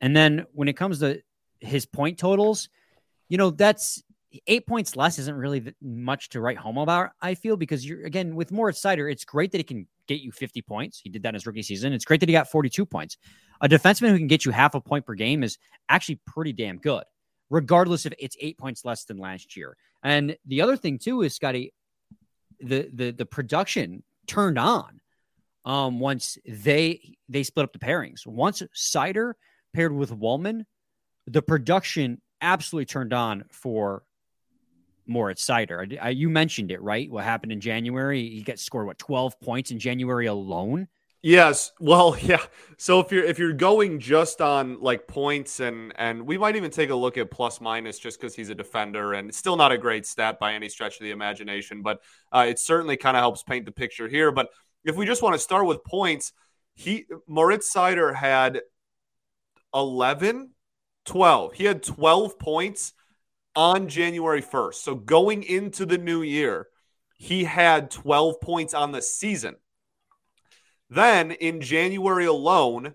And 0.00 0.16
then 0.16 0.46
when 0.52 0.68
it 0.68 0.76
comes 0.76 1.00
to 1.00 1.22
his 1.60 1.86
point 1.86 2.18
totals, 2.18 2.68
you 3.28 3.38
know, 3.38 3.50
that's 3.50 4.02
eight 4.46 4.66
points 4.66 4.96
less 4.96 5.18
isn't 5.18 5.36
really 5.36 5.74
much 5.82 6.30
to 6.30 6.40
write 6.40 6.56
home 6.56 6.78
about, 6.78 7.10
I 7.20 7.34
feel, 7.34 7.56
because 7.56 7.86
you're 7.86 8.04
again 8.04 8.34
with 8.34 8.50
Moritz 8.50 8.80
Seider, 8.80 9.10
it's 9.10 9.24
great 9.24 9.52
that 9.52 9.58
he 9.58 9.64
can 9.64 9.86
get 10.06 10.20
you 10.20 10.32
50 10.32 10.62
points. 10.62 10.98
He 10.98 11.08
did 11.08 11.22
that 11.22 11.30
in 11.30 11.34
his 11.34 11.46
rookie 11.46 11.62
season. 11.62 11.92
It's 11.92 12.04
great 12.04 12.20
that 12.20 12.28
he 12.28 12.32
got 12.32 12.50
42 12.50 12.84
points. 12.86 13.16
A 13.60 13.68
defenseman 13.68 14.10
who 14.10 14.18
can 14.18 14.26
get 14.26 14.44
you 14.44 14.50
half 14.50 14.74
a 14.74 14.80
point 14.80 15.06
per 15.06 15.14
game 15.14 15.42
is 15.42 15.58
actually 15.88 16.20
pretty 16.26 16.52
damn 16.52 16.78
good, 16.78 17.04
regardless 17.50 18.06
if 18.06 18.12
it's 18.18 18.36
eight 18.40 18.58
points 18.58 18.84
less 18.84 19.04
than 19.04 19.18
last 19.18 19.56
year. 19.56 19.76
And 20.02 20.36
the 20.46 20.62
other 20.62 20.76
thing 20.76 20.98
too 20.98 21.22
is 21.22 21.34
Scotty, 21.34 21.72
the 22.60 22.90
the 22.92 23.10
the 23.12 23.26
production 23.26 24.02
turned 24.26 24.58
on 24.58 25.00
um 25.64 26.00
once 26.00 26.38
they 26.46 27.16
they 27.28 27.42
split 27.42 27.64
up 27.64 27.72
the 27.72 27.78
pairings. 27.78 28.26
Once 28.26 28.62
Seider 28.74 29.34
paired 29.74 29.92
with 29.92 30.10
Walman, 30.10 30.64
the 31.26 31.42
production 31.42 32.20
absolutely 32.40 32.86
turned 32.86 33.12
on 33.12 33.44
for 33.50 34.02
Moritz 35.06 35.44
Seider. 35.44 35.98
I, 36.00 36.06
I, 36.06 36.10
you 36.10 36.28
mentioned 36.28 36.70
it, 36.70 36.82
right? 36.82 37.10
What 37.10 37.24
happened 37.24 37.52
in 37.52 37.60
January? 37.60 38.28
He 38.28 38.42
got 38.42 38.58
scored 38.58 38.86
what 38.86 38.98
12 38.98 39.40
points 39.40 39.70
in 39.70 39.78
January 39.78 40.26
alone. 40.26 40.88
Yes. 41.22 41.70
Well, 41.78 42.16
yeah. 42.22 42.42
So 42.78 43.00
if 43.00 43.12
you're 43.12 43.24
if 43.24 43.38
you're 43.38 43.52
going 43.52 44.00
just 44.00 44.40
on 44.40 44.80
like 44.80 45.06
points 45.06 45.60
and 45.60 45.92
and 45.96 46.26
we 46.26 46.36
might 46.36 46.56
even 46.56 46.70
take 46.70 46.90
a 46.90 46.94
look 46.94 47.16
at 47.16 47.30
plus 47.30 47.60
minus 47.60 47.98
just 47.98 48.20
because 48.20 48.34
he's 48.34 48.50
a 48.50 48.54
defender 48.54 49.14
and 49.14 49.28
it's 49.28 49.38
still 49.38 49.56
not 49.56 49.72
a 49.72 49.78
great 49.78 50.04
stat 50.04 50.38
by 50.40 50.54
any 50.54 50.68
stretch 50.68 50.96
of 50.96 51.04
the 51.04 51.12
imagination, 51.12 51.82
but 51.82 52.00
uh, 52.32 52.46
it 52.48 52.58
certainly 52.58 52.96
kind 52.96 53.16
of 53.16 53.20
helps 53.20 53.42
paint 53.42 53.66
the 53.66 53.72
picture 53.72 54.08
here. 54.08 54.32
But 54.32 54.48
if 54.84 54.96
we 54.96 55.06
just 55.06 55.22
want 55.22 55.34
to 55.34 55.38
start 55.38 55.66
with 55.66 55.84
points, 55.84 56.32
he 56.74 57.04
Moritz 57.26 57.72
Seider 57.72 58.14
had 58.14 58.60
11, 59.74 60.50
12. 61.04 61.54
He 61.54 61.64
had 61.64 61.82
12 61.82 62.38
points 62.38 62.92
on 63.54 63.88
January 63.88 64.42
1st. 64.42 64.74
So 64.74 64.94
going 64.94 65.42
into 65.42 65.86
the 65.86 65.98
new 65.98 66.22
year, 66.22 66.68
he 67.16 67.44
had 67.44 67.90
12 67.90 68.40
points 68.40 68.74
on 68.74 68.92
the 68.92 69.02
season. 69.02 69.56
Then 70.90 71.30
in 71.30 71.60
January 71.60 72.26
alone, 72.26 72.94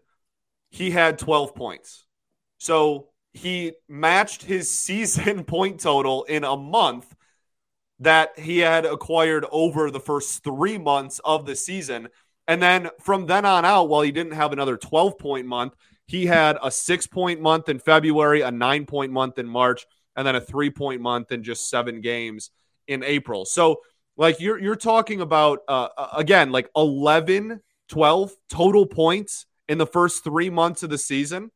he 0.69 0.91
had 0.91 1.17
12 1.17 1.55
points. 1.55 2.05
So 2.57 3.09
he 3.33 3.73
matched 3.87 4.43
his 4.43 4.69
season 4.85 5.43
point 5.43 5.79
total 5.79 6.23
in 6.23 6.43
a 6.43 6.57
month 6.57 7.15
that 7.99 8.37
he 8.37 8.59
had 8.59 8.85
acquired 8.85 9.45
over 9.51 9.89
the 9.89 9.99
first 9.99 10.43
three 10.43 10.77
months 10.77 11.19
of 11.25 11.45
the 11.45 11.55
season. 11.55 12.07
And 12.47 12.61
then 12.61 12.89
from 13.01 13.25
then 13.25 13.45
on 13.45 13.65
out, 13.65 13.89
while 13.89 14.01
he 14.01 14.11
didn't 14.11 14.33
have 14.33 14.53
another 14.53 14.77
12 14.77 15.17
point 15.17 15.47
month, 15.47 15.73
he 16.05 16.25
had 16.25 16.57
a 16.63 16.71
six 16.71 17.07
point 17.07 17.41
month 17.41 17.69
in 17.69 17.79
February, 17.79 18.41
a 18.41 18.51
nine 18.51 18.85
point 18.85 19.11
month 19.11 19.39
in 19.39 19.47
March, 19.47 19.85
and 20.15 20.25
then 20.25 20.35
a 20.35 20.41
three 20.41 20.69
point 20.69 21.01
month 21.01 21.31
in 21.31 21.43
just 21.43 21.69
seven 21.69 22.01
games 22.01 22.51
in 22.87 23.03
April. 23.03 23.45
So, 23.45 23.81
like, 24.15 24.39
you're, 24.39 24.57
you're 24.57 24.75
talking 24.75 25.21
about, 25.21 25.59
uh, 25.67 25.89
uh 25.97 26.09
again, 26.15 26.51
like 26.51 26.69
11, 26.75 27.61
12 27.89 28.31
total 28.49 28.85
points 28.85 29.45
in 29.67 29.77
the 29.77 29.85
first 29.85 30.23
three 30.23 30.49
months 30.49 30.83
of 30.83 30.89
the 30.89 30.97
season, 30.97 31.51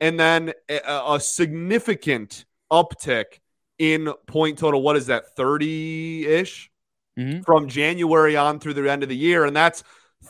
and 0.00 0.20
then 0.20 0.52
a, 0.68 1.14
a 1.14 1.20
significant 1.20 2.44
uptick 2.70 3.40
in 3.78 4.12
point 4.26 4.58
total. 4.58 4.82
What 4.82 4.96
is 4.96 5.06
that, 5.06 5.36
30 5.36 6.26
ish? 6.26 6.70
mm-hmm. 7.18 7.42
from 7.42 7.68
January 7.68 8.36
on 8.36 8.58
through 8.58 8.74
the 8.74 8.90
end 8.90 9.02
of 9.02 9.08
the 9.08 9.16
year. 9.16 9.44
And 9.44 9.56
that's 9.56 9.82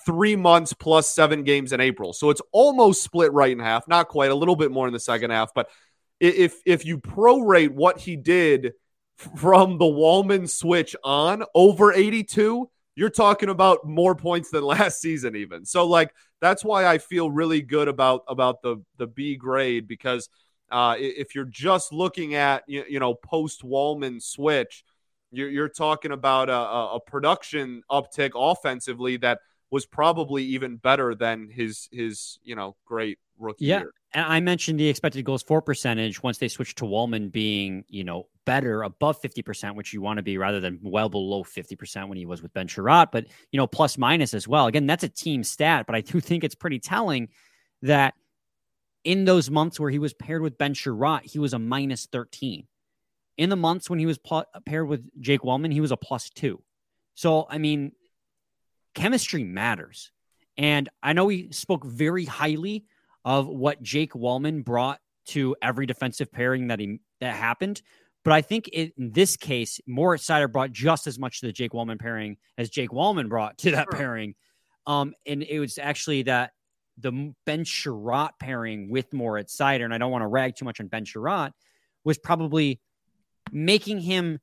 three 0.04 0.36
months 0.36 0.72
plus 0.72 1.08
seven 1.08 1.42
games 1.44 1.72
in 1.72 1.80
April. 1.80 2.12
So 2.12 2.30
it's 2.30 2.42
almost 2.52 3.02
split 3.02 3.32
right 3.32 3.52
in 3.52 3.58
half. 3.58 3.88
Not 3.88 4.08
quite, 4.08 4.30
a 4.30 4.34
little 4.34 4.56
bit 4.56 4.70
more 4.70 4.86
in 4.86 4.92
the 4.92 5.00
second 5.00 5.30
half. 5.30 5.52
But 5.54 5.68
if 6.18 6.60
if 6.64 6.86
you 6.86 6.98
prorate 6.98 7.70
what 7.70 7.98
he 7.98 8.16
did 8.16 8.72
from 9.36 9.78
the 9.78 9.84
Walman 9.84 10.48
switch 10.48 10.96
on 11.04 11.44
over 11.54 11.92
82, 11.92 12.70
you're 12.94 13.10
talking 13.10 13.50
about 13.50 13.86
more 13.86 14.14
points 14.14 14.50
than 14.50 14.64
last 14.64 15.00
season 15.00 15.36
even. 15.36 15.64
So 15.66 15.86
like 15.86 16.10
that's 16.40 16.64
why 16.64 16.86
I 16.86 16.98
feel 16.98 17.30
really 17.30 17.60
good 17.60 17.88
about 17.88 18.22
about 18.28 18.62
the 18.62 18.82
the 18.96 19.06
B 19.06 19.36
grade 19.36 19.86
because 19.86 20.28
uh, 20.70 20.96
if 20.98 21.34
you're 21.34 21.44
just 21.44 21.92
looking 21.92 22.34
at 22.34 22.64
you, 22.66 22.84
you 22.88 23.00
know 23.00 23.14
post 23.14 23.62
Walman 23.62 24.22
switch, 24.22 24.84
you're, 25.30 25.48
you're 25.48 25.68
talking 25.68 26.12
about 26.12 26.48
a, 26.48 26.56
a 26.96 27.00
production 27.00 27.82
uptick 27.90 28.30
offensively 28.34 29.16
that 29.18 29.40
was 29.70 29.86
probably 29.86 30.44
even 30.44 30.76
better 30.76 31.14
than 31.14 31.48
his 31.50 31.88
his 31.92 32.38
you 32.42 32.54
know 32.54 32.76
great 32.84 33.18
rookie 33.38 33.66
yeah. 33.66 33.80
year. 33.80 33.92
And 34.12 34.24
I 34.24 34.40
mentioned 34.40 34.80
the 34.80 34.88
expected 34.88 35.24
goals 35.24 35.42
for 35.42 35.60
percentage 35.60 36.22
once 36.22 36.38
they 36.38 36.48
switched 36.48 36.78
to 36.78 36.84
Walman 36.84 37.30
being, 37.30 37.84
you 37.88 38.02
know, 38.04 38.28
better 38.46 38.82
above 38.82 39.20
50%, 39.20 39.74
which 39.74 39.92
you 39.92 40.00
want 40.00 40.16
to 40.16 40.22
be 40.22 40.38
rather 40.38 40.60
than 40.60 40.78
well 40.82 41.08
below 41.08 41.44
50% 41.44 42.08
when 42.08 42.16
he 42.16 42.24
was 42.24 42.40
with 42.40 42.54
Ben 42.54 42.66
Chiarot, 42.66 43.08
but, 43.12 43.26
you 43.50 43.58
know, 43.58 43.66
plus 43.66 43.98
minus 43.98 44.32
as 44.32 44.48
well. 44.48 44.68
Again, 44.68 44.86
that's 44.86 45.04
a 45.04 45.08
team 45.08 45.44
stat, 45.44 45.84
but 45.86 45.94
I 45.94 46.00
do 46.00 46.20
think 46.20 46.44
it's 46.44 46.54
pretty 46.54 46.78
telling 46.78 47.28
that 47.82 48.14
in 49.06 49.24
those 49.24 49.48
months 49.48 49.78
where 49.78 49.88
he 49.88 50.00
was 50.00 50.12
paired 50.12 50.42
with 50.42 50.58
Ben 50.58 50.74
Chiarot, 50.74 51.22
he 51.22 51.38
was 51.38 51.54
a 51.54 51.60
minus 51.60 52.06
13. 52.06 52.66
In 53.38 53.48
the 53.48 53.56
months 53.56 53.88
when 53.88 54.00
he 54.00 54.06
was 54.06 54.18
pl- 54.18 54.46
paired 54.66 54.88
with 54.88 55.08
Jake 55.20 55.42
Walman, 55.42 55.72
he 55.72 55.80
was 55.80 55.92
a 55.92 55.96
plus 55.96 56.28
two. 56.28 56.60
So, 57.14 57.46
I 57.48 57.58
mean, 57.58 57.92
chemistry 58.96 59.44
matters. 59.44 60.10
And 60.58 60.88
I 61.04 61.12
know 61.12 61.28
he 61.28 61.52
spoke 61.52 61.84
very 61.84 62.24
highly 62.24 62.84
of 63.24 63.46
what 63.46 63.80
Jake 63.80 64.12
Walman 64.12 64.64
brought 64.64 64.98
to 65.26 65.54
every 65.62 65.86
defensive 65.86 66.32
pairing 66.32 66.68
that 66.68 66.80
he 66.80 66.98
that 67.20 67.36
happened. 67.36 67.82
But 68.24 68.32
I 68.32 68.42
think 68.42 68.66
in 68.68 68.90
this 68.96 69.36
case, 69.36 69.80
Moritz 69.86 70.26
Seider 70.26 70.50
brought 70.50 70.72
just 70.72 71.06
as 71.06 71.16
much 71.16 71.40
to 71.40 71.46
the 71.46 71.52
Jake 71.52 71.70
Walman 71.70 72.00
pairing 72.00 72.38
as 72.58 72.70
Jake 72.70 72.90
Walman 72.90 73.28
brought 73.28 73.58
to 73.58 73.70
that 73.70 73.86
sure. 73.92 74.00
pairing. 74.00 74.34
Um, 74.84 75.14
and 75.26 75.44
it 75.44 75.60
was 75.60 75.78
actually 75.78 76.24
that 76.24 76.50
the 76.98 77.34
Ben 77.44 77.64
Chiarot 77.64 78.30
pairing 78.38 78.88
with 78.90 79.12
Moritz 79.12 79.56
Seider, 79.56 79.84
and 79.84 79.92
I 79.92 79.98
don't 79.98 80.10
want 80.10 80.22
to 80.22 80.28
rag 80.28 80.56
too 80.56 80.64
much 80.64 80.80
on 80.80 80.86
Ben 80.86 81.04
Chiarot, 81.04 81.52
was 82.04 82.18
probably 82.18 82.80
making 83.52 84.00
him 84.00 84.40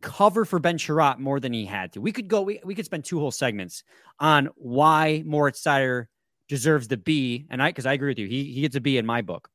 cover 0.00 0.44
for 0.44 0.58
Ben 0.58 0.78
Chiarot 0.78 1.18
more 1.18 1.40
than 1.40 1.52
he 1.52 1.66
had 1.66 1.92
to. 1.92 2.00
We 2.00 2.12
could 2.12 2.28
go, 2.28 2.42
we, 2.42 2.60
we 2.64 2.74
could 2.74 2.84
spend 2.84 3.04
two 3.04 3.18
whole 3.18 3.30
segments 3.30 3.82
on 4.18 4.48
why 4.56 5.22
Moritz 5.26 5.62
Seider 5.62 6.06
deserves 6.48 6.88
the 6.88 6.96
B, 6.96 7.46
and 7.50 7.62
I 7.62 7.68
because 7.68 7.86
I 7.86 7.92
agree 7.92 8.10
with 8.10 8.18
you, 8.18 8.26
he 8.26 8.44
he 8.52 8.60
gets 8.62 8.76
a 8.76 8.80
B 8.80 8.98
in 8.98 9.06
my 9.06 9.22
book. 9.22 9.48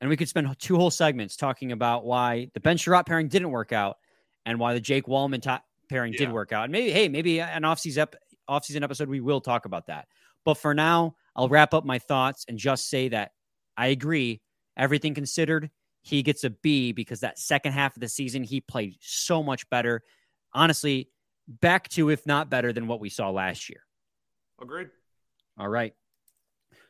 And 0.00 0.10
we 0.10 0.16
could 0.16 0.28
spend 0.28 0.54
two 0.58 0.76
whole 0.76 0.90
segments 0.90 1.36
talking 1.36 1.72
about 1.72 2.04
why 2.04 2.50
the 2.52 2.60
Ben 2.60 2.76
Chiarot 2.76 3.06
pairing 3.06 3.28
didn't 3.28 3.50
work 3.50 3.72
out 3.72 3.96
and 4.44 4.60
why 4.60 4.74
the 4.74 4.80
Jake 4.80 5.06
Walman 5.06 5.42
pairing 5.88 6.12
yeah. 6.12 6.18
did 6.18 6.32
work 6.32 6.52
out. 6.52 6.64
And 6.64 6.72
maybe, 6.72 6.90
hey, 6.90 7.08
maybe 7.08 7.40
an 7.40 7.62
offseason, 7.62 7.98
ep- 7.98 8.16
offseason 8.48 8.82
episode, 8.82 9.08
we 9.08 9.20
will 9.20 9.40
talk 9.40 9.64
about 9.64 9.86
that. 9.86 10.06
But 10.44 10.54
for 10.54 10.74
now, 10.74 11.16
I'll 11.34 11.48
wrap 11.48 11.74
up 11.74 11.84
my 11.84 11.98
thoughts 11.98 12.44
and 12.48 12.58
just 12.58 12.88
say 12.88 13.08
that 13.08 13.32
I 13.76 13.88
agree. 13.88 14.40
Everything 14.76 15.14
considered, 15.14 15.70
he 16.02 16.22
gets 16.22 16.44
a 16.44 16.50
B 16.50 16.92
because 16.92 17.20
that 17.20 17.38
second 17.38 17.72
half 17.72 17.96
of 17.96 18.00
the 18.00 18.08
season, 18.08 18.44
he 18.44 18.60
played 18.60 18.96
so 19.00 19.42
much 19.42 19.68
better. 19.70 20.02
Honestly, 20.52 21.10
back 21.48 21.88
to, 21.90 22.10
if 22.10 22.26
not 22.26 22.48
better, 22.48 22.72
than 22.72 22.86
what 22.86 23.00
we 23.00 23.08
saw 23.08 23.30
last 23.30 23.68
year. 23.68 23.80
Agreed. 24.60 24.88
All 25.58 25.68
right. 25.68 25.94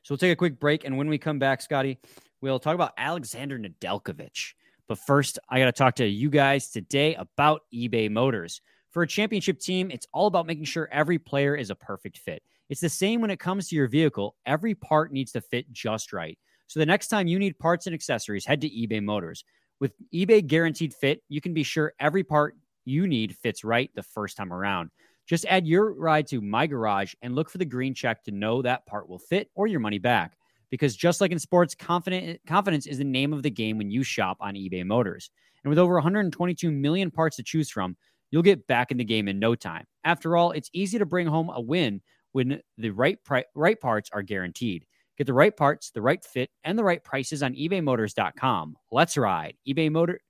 So 0.02 0.12
we'll 0.12 0.18
take 0.18 0.32
a 0.32 0.36
quick 0.36 0.60
break. 0.60 0.84
And 0.84 0.98
when 0.98 1.08
we 1.08 1.18
come 1.18 1.38
back, 1.38 1.62
Scotty, 1.62 1.98
we'll 2.40 2.60
talk 2.60 2.74
about 2.74 2.92
Alexander 2.98 3.58
Nedeljkovic. 3.58 4.52
But 4.88 4.98
first, 4.98 5.38
I 5.48 5.58
got 5.58 5.66
to 5.66 5.72
talk 5.72 5.96
to 5.96 6.06
you 6.06 6.30
guys 6.30 6.70
today 6.70 7.14
about 7.14 7.62
eBay 7.74 8.10
Motors. 8.10 8.60
For 8.96 9.02
a 9.02 9.06
championship 9.06 9.60
team, 9.60 9.90
it's 9.90 10.06
all 10.14 10.26
about 10.26 10.46
making 10.46 10.64
sure 10.64 10.88
every 10.90 11.18
player 11.18 11.54
is 11.54 11.68
a 11.68 11.74
perfect 11.74 12.16
fit. 12.16 12.42
It's 12.70 12.80
the 12.80 12.88
same 12.88 13.20
when 13.20 13.30
it 13.30 13.38
comes 13.38 13.68
to 13.68 13.76
your 13.76 13.88
vehicle. 13.88 14.36
Every 14.46 14.74
part 14.74 15.12
needs 15.12 15.32
to 15.32 15.42
fit 15.42 15.70
just 15.70 16.14
right. 16.14 16.38
So 16.66 16.80
the 16.80 16.86
next 16.86 17.08
time 17.08 17.26
you 17.26 17.38
need 17.38 17.58
parts 17.58 17.86
and 17.86 17.92
accessories, 17.92 18.46
head 18.46 18.62
to 18.62 18.70
eBay 18.70 19.02
Motors. 19.02 19.44
With 19.80 19.92
eBay 20.14 20.46
Guaranteed 20.46 20.94
Fit, 20.94 21.22
you 21.28 21.42
can 21.42 21.52
be 21.52 21.62
sure 21.62 21.92
every 22.00 22.24
part 22.24 22.56
you 22.86 23.06
need 23.06 23.36
fits 23.36 23.64
right 23.64 23.90
the 23.94 24.02
first 24.02 24.34
time 24.34 24.50
around. 24.50 24.88
Just 25.26 25.44
add 25.44 25.66
your 25.66 25.92
ride 25.92 26.26
to 26.28 26.40
My 26.40 26.66
Garage 26.66 27.12
and 27.20 27.34
look 27.34 27.50
for 27.50 27.58
the 27.58 27.66
green 27.66 27.92
check 27.92 28.24
to 28.24 28.30
know 28.30 28.62
that 28.62 28.86
part 28.86 29.10
will 29.10 29.18
fit 29.18 29.50
or 29.54 29.66
your 29.66 29.80
money 29.80 29.98
back. 29.98 30.38
Because 30.70 30.96
just 30.96 31.20
like 31.20 31.32
in 31.32 31.38
sports, 31.38 31.74
confidence 31.74 32.86
is 32.86 32.96
the 32.96 33.04
name 33.04 33.34
of 33.34 33.42
the 33.42 33.50
game 33.50 33.76
when 33.76 33.90
you 33.90 34.02
shop 34.02 34.38
on 34.40 34.54
eBay 34.54 34.86
Motors. 34.86 35.28
And 35.64 35.68
with 35.68 35.78
over 35.78 35.96
122 35.96 36.70
million 36.70 37.10
parts 37.10 37.36
to 37.36 37.42
choose 37.42 37.68
from, 37.68 37.94
you'll 38.30 38.42
get 38.42 38.66
back 38.66 38.90
in 38.90 38.98
the 38.98 39.04
game 39.04 39.28
in 39.28 39.38
no 39.38 39.54
time. 39.54 39.84
After 40.04 40.36
all, 40.36 40.52
it's 40.52 40.70
easy 40.72 40.98
to 40.98 41.06
bring 41.06 41.26
home 41.26 41.50
a 41.50 41.60
win 41.60 42.02
when 42.32 42.60
the 42.78 42.90
right 42.90 43.22
pri- 43.24 43.44
right 43.54 43.80
parts 43.80 44.10
are 44.12 44.22
guaranteed. 44.22 44.86
Get 45.16 45.26
the 45.26 45.32
right 45.32 45.56
parts, 45.56 45.90
the 45.90 46.02
right 46.02 46.22
fit, 46.22 46.50
and 46.62 46.78
the 46.78 46.84
right 46.84 47.02
prices 47.02 47.42
on 47.42 47.54
ebaymotors.com. 47.54 48.76
Let's 48.90 49.16
ride. 49.16 49.54
eBay 49.66 49.90
Motor 49.90 50.20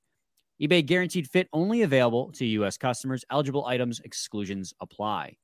eBay 0.60 0.84
guaranteed 0.84 1.28
fit 1.28 1.48
only 1.52 1.82
available 1.82 2.32
to 2.32 2.46
U.S. 2.46 2.78
customers. 2.78 3.24
Eligible 3.30 3.66
items, 3.66 4.00
exclusions 4.00 4.72
apply. 4.80 5.36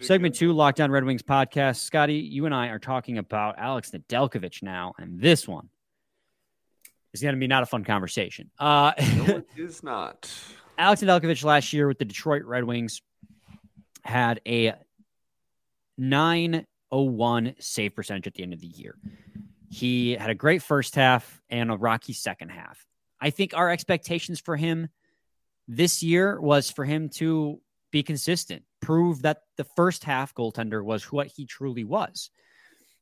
Segment 0.00 0.34
good. 0.34 0.38
two, 0.38 0.52
Locked 0.52 0.80
On 0.80 0.90
Red 0.90 1.04
Wings 1.04 1.22
podcast. 1.22 1.80
Scotty, 1.80 2.14
you 2.14 2.46
and 2.46 2.54
I 2.54 2.68
are 2.68 2.78
talking 2.78 3.18
about 3.18 3.56
Alex 3.58 3.90
Nedeljkovic 3.90 4.62
now, 4.62 4.94
and 4.98 5.20
this 5.20 5.48
one 5.48 5.68
is 7.12 7.22
going 7.22 7.34
to 7.34 7.38
be 7.38 7.46
not 7.46 7.62
a 7.62 7.66
fun 7.66 7.84
conversation. 7.84 8.50
Uh, 8.58 8.92
no, 9.16 9.24
it 9.36 9.46
is 9.56 9.82
not. 9.82 10.32
Alex 10.76 11.02
Nedeljkovic 11.02 11.44
last 11.44 11.72
year 11.72 11.86
with 11.86 11.98
the 11.98 12.04
Detroit 12.04 12.44
Red 12.44 12.64
Wings 12.64 13.00
had 14.02 14.40
a 14.46 14.74
901 15.98 17.54
save 17.60 17.94
percentage 17.94 18.26
at 18.26 18.34
the 18.34 18.42
end 18.42 18.52
of 18.52 18.60
the 18.60 18.66
year. 18.66 18.96
He 19.70 20.12
had 20.12 20.30
a 20.30 20.34
great 20.34 20.62
first 20.62 20.96
half 20.96 21.40
and 21.48 21.70
a 21.70 21.76
rocky 21.76 22.12
second 22.12 22.50
half. 22.50 22.84
I 23.20 23.30
think 23.30 23.54
our 23.54 23.70
expectations 23.70 24.40
for 24.40 24.56
him 24.56 24.88
this 25.68 26.02
year 26.02 26.40
was 26.40 26.70
for 26.70 26.84
him 26.84 27.08
to 27.10 27.60
be 27.92 28.02
consistent, 28.02 28.64
prove 28.82 29.22
that 29.22 29.42
the 29.56 29.64
first 29.76 30.02
half 30.02 30.34
goaltender 30.34 30.84
was 30.84 31.12
what 31.12 31.28
he 31.28 31.46
truly 31.46 31.84
was. 31.84 32.30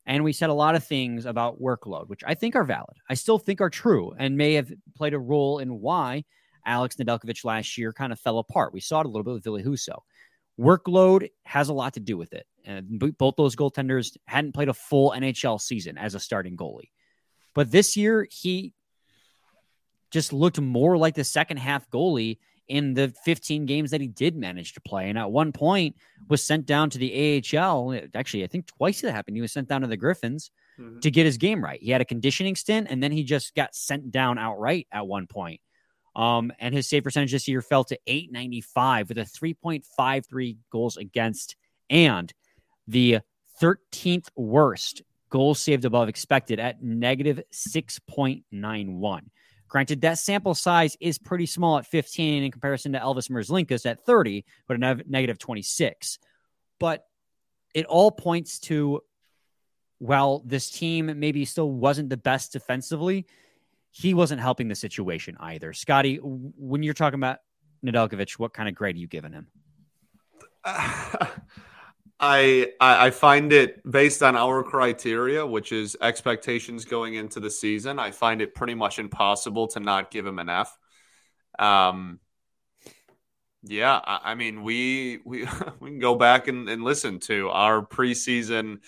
And 0.05 0.23
we 0.23 0.33
said 0.33 0.49
a 0.49 0.53
lot 0.53 0.75
of 0.75 0.85
things 0.85 1.25
about 1.25 1.61
workload, 1.61 2.07
which 2.07 2.23
I 2.25 2.35
think 2.35 2.55
are 2.55 2.63
valid. 2.63 2.97
I 3.09 3.15
still 3.15 3.39
think 3.39 3.61
are 3.61 3.69
true 3.69 4.13
and 4.17 4.37
may 4.37 4.53
have 4.53 4.71
played 4.95 5.13
a 5.13 5.19
role 5.19 5.59
in 5.59 5.81
why 5.81 6.25
Alex 6.65 6.95
Nedeljkovic 6.95 7.43
last 7.45 7.77
year 7.77 7.93
kind 7.93 8.11
of 8.11 8.19
fell 8.19 8.39
apart. 8.39 8.73
We 8.73 8.79
saw 8.79 9.01
it 9.01 9.05
a 9.05 9.09
little 9.09 9.23
bit 9.23 9.33
with 9.33 9.43
Ville 9.43 9.59
Husso. 9.59 9.99
Workload 10.59 11.29
has 11.45 11.69
a 11.69 11.73
lot 11.73 11.93
to 11.93 11.99
do 11.99 12.17
with 12.17 12.33
it. 12.33 12.45
And 12.65 12.99
both 13.17 13.35
those 13.35 13.55
goaltenders 13.55 14.17
hadn't 14.25 14.53
played 14.53 14.69
a 14.69 14.73
full 14.73 15.11
NHL 15.11 15.59
season 15.59 15.97
as 15.97 16.15
a 16.15 16.19
starting 16.19 16.55
goalie. 16.55 16.91
But 17.53 17.71
this 17.71 17.97
year, 17.97 18.27
he 18.29 18.73
just 20.11 20.31
looked 20.31 20.61
more 20.61 20.97
like 20.97 21.15
the 21.15 21.23
second 21.23 21.57
half 21.57 21.89
goalie 21.89 22.37
in 22.67 22.93
the 22.93 23.13
15 23.25 23.65
games 23.65 23.91
that 23.91 23.99
he 23.99 24.07
did 24.07 24.35
manage 24.35 24.73
to 24.73 24.81
play. 24.81 25.09
And 25.09 25.17
at 25.17 25.31
one 25.31 25.51
point 25.51 25.95
was 26.29 26.43
sent 26.43 26.65
down 26.65 26.89
to 26.91 26.97
the 26.97 27.43
AHL. 27.53 27.99
Actually, 28.15 28.43
I 28.43 28.47
think 28.47 28.67
twice 28.67 29.01
that 29.01 29.11
happened. 29.11 29.35
He 29.35 29.41
was 29.41 29.51
sent 29.51 29.67
down 29.67 29.81
to 29.81 29.87
the 29.87 29.97
Griffins 29.97 30.51
mm-hmm. 30.79 30.99
to 30.99 31.11
get 31.11 31.25
his 31.25 31.37
game 31.37 31.63
right. 31.63 31.81
He 31.81 31.91
had 31.91 32.01
a 32.01 32.05
conditioning 32.05 32.55
stint 32.55 32.87
and 32.89 33.03
then 33.03 33.11
he 33.11 33.23
just 33.23 33.53
got 33.55 33.75
sent 33.75 34.11
down 34.11 34.37
outright 34.37 34.87
at 34.91 35.05
one 35.07 35.27
point. 35.27 35.59
Um, 36.15 36.51
and 36.59 36.75
his 36.75 36.87
save 36.87 37.03
percentage 37.03 37.31
this 37.31 37.47
year 37.47 37.61
fell 37.61 37.83
to 37.85 37.97
895 38.05 39.09
with 39.09 39.17
a 39.17 39.21
3.53 39.21 40.57
goals 40.71 40.97
against 40.97 41.55
and 41.89 42.31
the 42.87 43.19
13th 43.61 44.27
worst 44.35 45.01
goals 45.29 45.59
saved 45.59 45.85
above 45.85 46.09
expected 46.09 46.59
at 46.59 46.83
negative 46.83 47.41
6.91. 47.51 49.21
Granted, 49.67 50.01
that 50.01 50.19
sample 50.19 50.53
size 50.53 50.95
is 50.99 51.17
pretty 51.17 51.47
small 51.47 51.79
at 51.79 51.87
15 51.87 52.43
in 52.43 52.51
comparison 52.51 52.93
to 52.93 52.99
Elvis 52.99 53.31
Merzlikins 53.31 53.87
at 53.87 54.05
30, 54.05 54.45
but 54.67 54.75
a 54.75 55.03
negative 55.07 55.39
26. 55.39 56.19
But 56.79 57.07
it 57.73 57.87
all 57.87 58.11
points 58.11 58.59
to, 58.59 59.01
well, 59.99 60.43
this 60.45 60.69
team 60.69 61.19
maybe 61.19 61.45
still 61.45 61.71
wasn't 61.71 62.09
the 62.09 62.17
best 62.17 62.53
defensively. 62.53 63.25
He 63.95 64.13
wasn't 64.15 64.41
helping 64.41 64.67
the 64.67 64.75
situation 64.75 65.37
either. 65.39 65.71
Scotty, 65.71 66.17
when 66.17 66.81
you're 66.81 66.95
talking 66.95 67.19
about 67.19 67.37
Nedeljkovic, 67.85 68.39
what 68.39 68.51
kind 68.51 68.67
of 68.67 68.73
grade 68.73 68.95
are 68.95 68.99
you 68.99 69.07
giving 69.07 69.31
him? 69.31 69.47
I, 72.19 72.71
I 72.79 73.09
find 73.11 73.53
it 73.53 73.81
based 73.89 74.23
on 74.23 74.35
our 74.35 74.63
criteria, 74.63 75.45
which 75.45 75.71
is 75.71 75.95
expectations 76.01 76.85
going 76.85 77.15
into 77.15 77.39
the 77.39 77.51
season. 77.51 77.99
I 77.99 78.11
find 78.11 78.41
it 78.41 78.55
pretty 78.55 78.73
much 78.73 78.97
impossible 78.97 79.67
to 79.69 79.79
not 79.79 80.09
give 80.09 80.25
him 80.25 80.39
an 80.39 80.49
F. 80.49 80.75
Um, 81.59 82.19
yeah, 83.63 83.99
I, 84.03 84.31
I 84.31 84.35
mean, 84.35 84.63
we 84.63 85.19
we 85.25 85.45
we 85.79 85.89
can 85.91 85.99
go 85.99 86.15
back 86.15 86.47
and, 86.47 86.67
and 86.67 86.83
listen 86.83 87.19
to 87.21 87.49
our 87.49 87.85
preseason, 87.85 88.79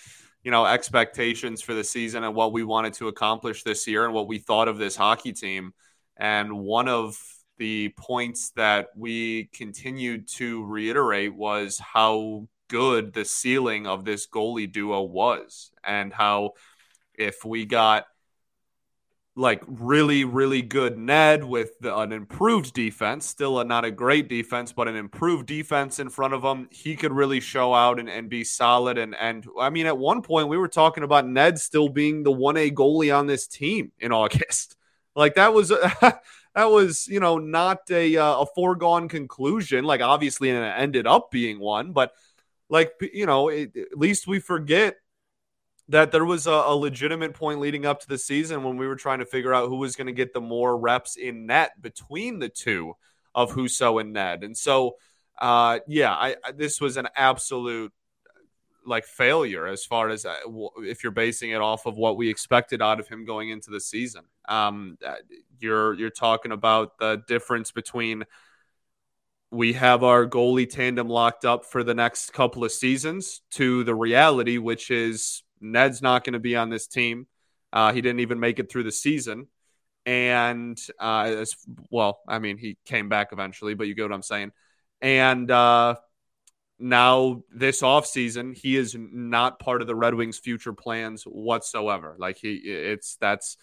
you 0.45 0.51
know, 0.51 0.63
expectations 0.63 1.63
for 1.63 1.73
the 1.73 1.83
season 1.83 2.23
and 2.23 2.35
what 2.35 2.53
we 2.53 2.63
wanted 2.63 2.93
to 2.93 3.07
accomplish 3.07 3.63
this 3.63 3.87
year 3.87 4.05
and 4.05 4.13
what 4.13 4.27
we 4.27 4.37
thought 4.37 4.67
of 4.67 4.77
this 4.77 4.95
hockey 4.95 5.33
team. 5.33 5.73
And 6.17 6.59
one 6.59 6.87
of 6.87 7.17
the 7.57 7.89
points 7.97 8.51
that 8.51 8.89
we 8.95 9.49
continued 9.53 10.27
to 10.35 10.63
reiterate 10.63 11.33
was 11.33 11.79
how 11.79 12.47
good 12.67 13.11
the 13.11 13.25
ceiling 13.25 13.87
of 13.87 14.05
this 14.05 14.27
goalie 14.27 14.71
duo 14.71 15.01
was 15.01 15.71
and 15.83 16.13
how 16.13 16.51
if 17.15 17.43
we 17.43 17.65
got 17.65 18.05
like 19.37 19.61
really, 19.67 20.23
really 20.23 20.61
good 20.61 20.97
Ned 20.97 21.43
with 21.43 21.77
the, 21.79 21.95
an 21.97 22.13
improved 22.13 22.73
defense, 22.73 23.25
still 23.25 23.59
a, 23.59 23.65
not 23.65 23.83
a 23.83 23.91
great 23.91 24.29
defense, 24.29 24.71
but 24.71 24.87
an 24.87 24.95
improved 24.95 25.45
defense 25.45 25.99
in 25.99 26.09
front 26.09 26.33
of 26.33 26.41
him. 26.41 26.69
He 26.71 26.95
could 26.95 27.11
really 27.11 27.41
show 27.41 27.73
out 27.73 27.99
and, 27.99 28.09
and 28.09 28.29
be 28.29 28.45
solid. 28.45 28.97
And 28.97 29.13
and 29.13 29.45
I 29.59 29.69
mean, 29.69 29.87
at 29.87 29.97
one 29.97 30.21
point 30.21 30.47
we 30.47 30.57
were 30.57 30.69
talking 30.69 31.03
about 31.03 31.27
Ned 31.27 31.59
still 31.59 31.89
being 31.89 32.23
the 32.23 32.31
one 32.31 32.55
A 32.55 32.71
goalie 32.71 33.15
on 33.15 33.27
this 33.27 33.45
team 33.45 33.91
in 33.99 34.11
August. 34.13 34.77
Like 35.15 35.35
that 35.35 35.53
was 35.53 35.69
that 36.05 36.21
was 36.55 37.07
you 37.07 37.19
know 37.19 37.37
not 37.37 37.79
a 37.89 38.15
uh, 38.15 38.41
a 38.41 38.45
foregone 38.45 39.09
conclusion. 39.09 39.83
Like 39.83 40.01
obviously, 40.01 40.49
and 40.49 40.63
it 40.63 40.73
ended 40.77 41.07
up 41.07 41.29
being 41.29 41.59
one, 41.59 41.91
but 41.91 42.13
like 42.69 42.93
you 43.01 43.25
know, 43.25 43.49
it, 43.49 43.75
at 43.75 43.97
least 43.97 44.27
we 44.27 44.39
forget 44.39 44.95
that 45.89 46.11
there 46.11 46.25
was 46.25 46.47
a, 46.47 46.51
a, 46.51 46.75
legitimate 46.75 47.33
point 47.33 47.59
leading 47.59 47.85
up 47.85 47.99
to 47.99 48.07
the 48.07 48.17
season 48.17 48.63
when 48.63 48.77
we 48.77 48.87
were 48.87 48.95
trying 48.95 49.19
to 49.19 49.25
figure 49.25 49.53
out 49.53 49.69
who 49.69 49.77
was 49.77 49.95
going 49.95 50.07
to 50.07 50.13
get 50.13 50.33
the 50.33 50.41
more 50.41 50.77
reps 50.77 51.15
in 51.15 51.45
net 51.45 51.79
between 51.79 52.39
the 52.39 52.49
two 52.49 52.93
of 53.35 53.51
Husso 53.51 54.01
and 54.01 54.13
Ned. 54.13 54.43
And 54.43 54.57
so, 54.57 54.95
uh, 55.39 55.79
yeah, 55.87 56.13
I, 56.13 56.35
I, 56.43 56.51
this 56.53 56.81
was 56.81 56.97
an 56.97 57.07
absolute 57.15 57.93
like 58.87 59.05
failure 59.05 59.67
as 59.67 59.83
far 59.83 60.09
as 60.09 60.25
uh, 60.25 60.35
if 60.77 61.03
you're 61.03 61.11
basing 61.11 61.51
it 61.51 61.61
off 61.61 61.85
of 61.85 61.97
what 61.97 62.17
we 62.17 62.29
expected 62.29 62.81
out 62.81 62.99
of 62.99 63.07
him 63.07 63.25
going 63.25 63.49
into 63.49 63.71
the 63.71 63.79
season. 63.79 64.23
Um, 64.47 64.97
uh, 65.05 65.15
you're 65.59 65.93
you're 65.95 66.09
talking 66.09 66.51
about 66.51 66.97
the 66.99 67.23
difference 67.27 67.71
between 67.71 68.25
we 69.51 69.73
have 69.73 70.03
our 70.03 70.27
goalie 70.27 70.69
tandem 70.69 71.09
locked 71.09 71.45
up 71.45 71.65
for 71.65 71.83
the 71.83 71.93
next 71.93 72.33
couple 72.33 72.63
of 72.63 72.71
seasons 72.71 73.41
to 73.51 73.83
the 73.83 73.95
reality, 73.95 74.57
which 74.57 74.91
is 74.91 75.43
Ned's 75.61 76.01
not 76.01 76.23
going 76.23 76.33
to 76.33 76.39
be 76.39 76.55
on 76.55 76.69
this 76.69 76.87
team. 76.87 77.27
Uh, 77.71 77.93
he 77.93 78.01
didn't 78.01 78.21
even 78.21 78.39
make 78.39 78.59
it 78.59 78.71
through 78.71 78.83
the 78.83 78.91
season. 78.91 79.47
And 80.05 80.79
uh, 80.99 81.35
as 81.39 81.55
well, 81.89 82.19
I 82.27 82.39
mean, 82.39 82.57
he 82.57 82.77
came 82.85 83.09
back 83.09 83.29
eventually, 83.31 83.73
but 83.73 83.87
you 83.87 83.95
get 83.95 84.03
what 84.03 84.13
I'm 84.13 84.21
saying. 84.21 84.51
And 85.01 85.49
uh, 85.49 85.95
now 86.77 87.41
this 87.51 87.81
offseason, 87.81 88.55
he 88.55 88.75
is 88.75 88.95
not 88.97 89.59
part 89.59 89.81
of 89.81 89.87
the 89.87 89.95
Red 89.95 90.13
Wings' 90.13 90.37
future 90.37 90.73
plans 90.73 91.23
whatsoever. 91.23 92.15
Like 92.19 92.37
he, 92.37 92.53
it's 92.55 93.17
that's 93.19 93.57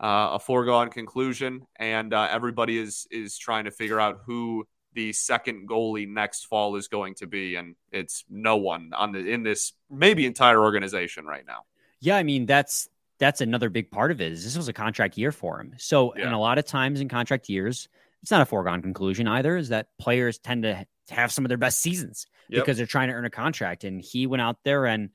uh, 0.00 0.30
a 0.32 0.38
foregone 0.38 0.90
conclusion, 0.90 1.66
and 1.76 2.12
uh, 2.12 2.28
everybody 2.30 2.78
is 2.78 3.06
is 3.10 3.38
trying 3.38 3.64
to 3.64 3.70
figure 3.70 3.98
out 3.98 4.20
who 4.26 4.66
the 4.96 5.12
second 5.12 5.68
goalie 5.68 6.08
next 6.08 6.46
fall 6.46 6.74
is 6.76 6.88
going 6.88 7.14
to 7.16 7.26
be, 7.26 7.54
and 7.54 7.76
it's 7.92 8.24
no 8.28 8.56
one 8.56 8.92
on 8.94 9.12
the 9.12 9.18
in 9.18 9.42
this 9.42 9.74
maybe 9.90 10.24
entire 10.26 10.60
organization 10.60 11.26
right 11.26 11.46
now. 11.46 11.64
Yeah, 12.00 12.16
I 12.16 12.22
mean 12.22 12.46
that's 12.46 12.88
that's 13.18 13.42
another 13.42 13.68
big 13.68 13.90
part 13.90 14.10
of 14.10 14.20
it. 14.20 14.32
Is 14.32 14.42
this 14.42 14.56
was 14.56 14.68
a 14.68 14.72
contract 14.72 15.18
year 15.18 15.30
for 15.30 15.60
him, 15.60 15.74
so 15.76 16.16
yeah. 16.16 16.24
and 16.24 16.34
a 16.34 16.38
lot 16.38 16.58
of 16.58 16.64
times 16.64 17.00
in 17.00 17.08
contract 17.08 17.48
years, 17.50 17.88
it's 18.22 18.30
not 18.30 18.40
a 18.40 18.46
foregone 18.46 18.80
conclusion 18.80 19.28
either. 19.28 19.56
Is 19.56 19.68
that 19.68 19.88
players 19.98 20.38
tend 20.38 20.62
to 20.62 20.86
have 21.10 21.30
some 21.30 21.44
of 21.44 21.50
their 21.50 21.58
best 21.58 21.80
seasons 21.80 22.26
yep. 22.48 22.62
because 22.62 22.78
they're 22.78 22.86
trying 22.86 23.08
to 23.08 23.14
earn 23.14 23.26
a 23.26 23.30
contract, 23.30 23.84
and 23.84 24.00
he 24.00 24.26
went 24.26 24.40
out 24.40 24.56
there 24.64 24.86
and 24.86 25.10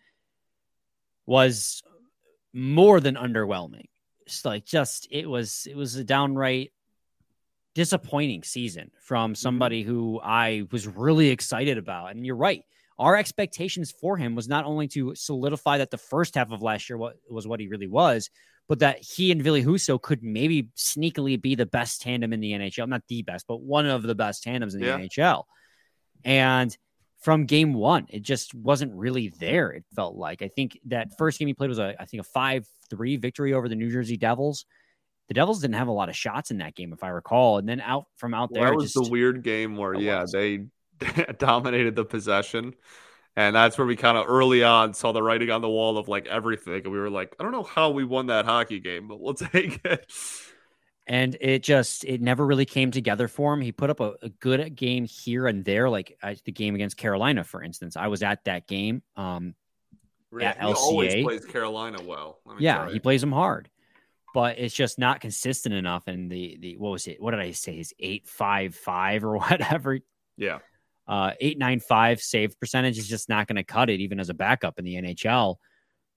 was 1.25 1.81
more 2.53 2.99
than 2.99 3.15
underwhelming. 3.15 3.87
It's 4.27 4.45
like 4.45 4.63
just 4.63 5.07
it 5.09 5.27
was 5.27 5.67
it 5.67 5.75
was 5.75 5.95
a 5.95 6.03
downright 6.03 6.71
disappointing 7.75 8.43
season 8.43 8.91
from 9.01 9.31
mm-hmm. 9.31 9.35
somebody 9.35 9.83
who 9.83 10.19
I 10.21 10.63
was 10.71 10.87
really 10.87 11.29
excited 11.29 11.77
about. 11.77 12.11
And 12.11 12.25
you're 12.25 12.35
right. 12.35 12.63
Our 12.99 13.15
expectations 13.15 13.91
for 13.91 14.17
him 14.17 14.35
was 14.35 14.47
not 14.47 14.65
only 14.65 14.87
to 14.89 15.15
solidify 15.15 15.79
that 15.79 15.89
the 15.89 15.97
first 15.97 16.35
half 16.35 16.51
of 16.51 16.61
last 16.61 16.89
year 16.89 16.97
was 16.97 17.47
what 17.47 17.59
he 17.59 17.67
really 17.67 17.87
was, 17.87 18.29
but 18.67 18.79
that 18.79 18.99
he 18.99 19.31
and 19.31 19.41
Ville 19.41 19.55
Husso 19.55 19.99
could 19.99 20.21
maybe 20.21 20.69
sneakily 20.77 21.41
be 21.41 21.55
the 21.55 21.65
best 21.65 22.01
tandem 22.01 22.31
in 22.31 22.39
the 22.39 22.51
NHL. 22.51 22.87
Not 22.87 23.01
the 23.07 23.23
best, 23.23 23.45
but 23.47 23.61
one 23.61 23.87
of 23.87 24.03
the 24.03 24.13
best 24.13 24.43
tandems 24.43 24.75
in 24.75 24.81
the 24.81 24.87
yeah. 24.87 24.99
NHL. 24.99 25.43
And 26.23 26.75
from 27.21 27.45
game 27.45 27.73
one, 27.73 28.07
it 28.09 28.21
just 28.21 28.53
wasn't 28.53 28.93
really 28.93 29.29
there. 29.39 29.71
It 29.71 29.85
felt 29.95 30.15
like 30.15 30.41
I 30.41 30.47
think 30.47 30.79
that 30.85 31.17
first 31.17 31.39
game 31.39 31.47
he 31.47 31.53
played 31.53 31.69
was 31.69 31.79
a 31.79 31.95
I 31.99 32.05
think 32.05 32.21
a 32.21 32.23
five 32.25 32.67
three 32.89 33.17
victory 33.17 33.53
over 33.53 33.67
the 33.67 33.75
New 33.75 33.91
Jersey 33.91 34.17
Devils 34.17 34.65
the 35.31 35.35
Devils 35.35 35.61
didn't 35.61 35.75
have 35.75 35.87
a 35.87 35.93
lot 35.93 36.09
of 36.09 36.17
shots 36.17 36.51
in 36.51 36.57
that 36.57 36.75
game, 36.75 36.91
if 36.91 37.05
I 37.05 37.07
recall. 37.07 37.57
And 37.57 37.65
then 37.65 37.79
out 37.79 38.07
from 38.17 38.33
out 38.33 38.49
there, 38.51 38.63
well, 38.63 38.71
that 38.71 38.75
was 38.75 38.91
just, 38.91 39.05
the 39.05 39.09
weird 39.09 39.43
game 39.43 39.77
where 39.77 39.93
yeah, 39.93 40.25
they 40.29 40.65
dominated 41.37 41.95
the 41.95 42.03
possession. 42.03 42.73
And 43.37 43.55
that's 43.55 43.77
where 43.77 43.87
we 43.87 43.95
kind 43.95 44.17
of 44.17 44.25
early 44.27 44.61
on 44.61 44.93
saw 44.93 45.13
the 45.13 45.23
writing 45.23 45.49
on 45.49 45.61
the 45.61 45.69
wall 45.69 45.97
of 45.97 46.09
like 46.09 46.27
everything. 46.27 46.81
And 46.83 46.91
we 46.91 46.99
were 46.99 47.09
like, 47.09 47.33
I 47.39 47.43
don't 47.43 47.53
know 47.53 47.63
how 47.63 47.91
we 47.91 48.03
won 48.03 48.25
that 48.25 48.43
hockey 48.43 48.81
game, 48.81 49.07
but 49.07 49.21
we'll 49.21 49.33
take 49.53 49.79
it. 49.85 50.11
And 51.07 51.37
it 51.39 51.63
just, 51.63 52.03
it 52.03 52.19
never 52.19 52.45
really 52.45 52.65
came 52.65 52.91
together 52.91 53.29
for 53.29 53.53
him. 53.53 53.61
He 53.61 53.71
put 53.71 53.89
up 53.89 54.01
a, 54.01 54.15
a 54.21 54.27
good 54.27 54.75
game 54.75 55.05
here 55.05 55.47
and 55.47 55.63
there, 55.63 55.89
like 55.89 56.17
uh, 56.21 56.35
the 56.43 56.51
game 56.51 56.75
against 56.75 56.97
Carolina, 56.97 57.45
for 57.45 57.63
instance. 57.63 57.95
I 57.95 58.07
was 58.07 58.21
at 58.21 58.43
that 58.43 58.67
game 58.67 59.01
um, 59.15 59.55
at 60.41 60.57
he 60.57 60.63
LCA. 60.65 60.75
always 60.75 61.23
plays 61.23 61.45
Carolina 61.45 61.99
well. 62.05 62.41
Yeah, 62.59 62.89
he 62.89 62.99
plays 62.99 63.21
them 63.21 63.31
hard 63.31 63.69
but 64.33 64.59
it's 64.59 64.73
just 64.73 64.97
not 64.97 65.19
consistent 65.19 65.75
enough. 65.75 66.07
And 66.07 66.31
the 66.31 66.57
the 66.59 66.77
what 66.77 66.91
was 66.91 67.07
it? 67.07 67.21
What 67.21 67.31
did 67.31 67.39
I 67.39 67.51
say? 67.51 67.77
His 67.77 67.93
eight 67.99 68.27
five 68.27 68.75
five 68.75 69.23
or 69.23 69.37
whatever. 69.37 69.99
Yeah. 70.37 70.59
Uh, 71.07 71.31
eight 71.39 71.57
nine 71.57 71.79
five 71.79 72.21
save 72.21 72.59
percentage 72.59 72.97
is 72.97 73.07
just 73.07 73.27
not 73.27 73.47
going 73.47 73.57
to 73.57 73.63
cut 73.63 73.89
it, 73.89 73.99
even 73.99 74.19
as 74.19 74.29
a 74.29 74.33
backup 74.33 74.79
in 74.79 74.85
the 74.85 74.95
NHL. 74.95 75.57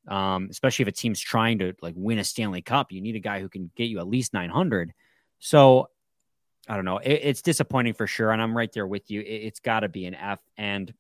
Um, 0.07 0.49
especially 0.51 0.83
if 0.83 0.89
a 0.89 0.93
team's 0.93 1.21
trying 1.21 1.61
to 1.61 1.73
like 1.81 1.95
win 1.97 2.19
a 2.19 2.25
Stanley 2.25 2.63
Cup, 2.63 2.93
you 2.93 3.01
need 3.01 3.17
a 3.17 3.21
guy 3.21 3.41
who 3.41 3.49
can 3.49 3.71
get 3.75 3.85
you 3.85 3.99
at 3.99 4.07
least 4.07 4.35
nine 4.35 4.51
hundred. 4.51 4.93
So 5.39 5.89
I 6.69 6.77
don't 6.77 6.85
know. 6.85 6.99
It, 6.99 7.21
it's 7.23 7.43
disappointing 7.43 7.95
for 7.95 8.07
sure, 8.07 8.31
and 8.31 8.41
I'm 8.41 8.57
right 8.57 8.73
there 8.73 8.87
with 8.87 9.11
you. 9.11 9.21
It, 9.21 9.45
has 9.45 9.61
got 9.61 9.81
to 9.81 9.89
be 9.89 10.07
an 10.07 10.15
F. 10.15 10.41
And 10.57 10.93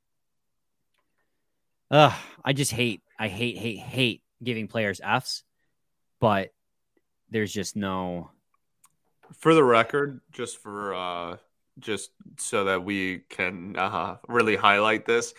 uh, 1.90 2.14
I 2.44 2.52
just 2.52 2.72
hate, 2.72 3.02
I 3.18 3.28
hate, 3.28 3.56
hate, 3.56 3.78
hate 3.78 4.22
giving 4.42 4.68
players 4.68 5.00
Fs, 5.02 5.42
but 6.20 6.50
there's 7.34 7.52
just 7.52 7.74
no. 7.74 8.30
For 9.32 9.54
the 9.54 9.64
record, 9.64 10.20
just 10.30 10.58
for 10.58 10.94
uh, 10.94 11.36
just 11.80 12.10
so 12.38 12.64
that 12.64 12.84
we 12.84 13.24
can 13.28 13.74
uh, 13.76 14.18
really 14.28 14.54
highlight 14.54 15.04
this, 15.04 15.34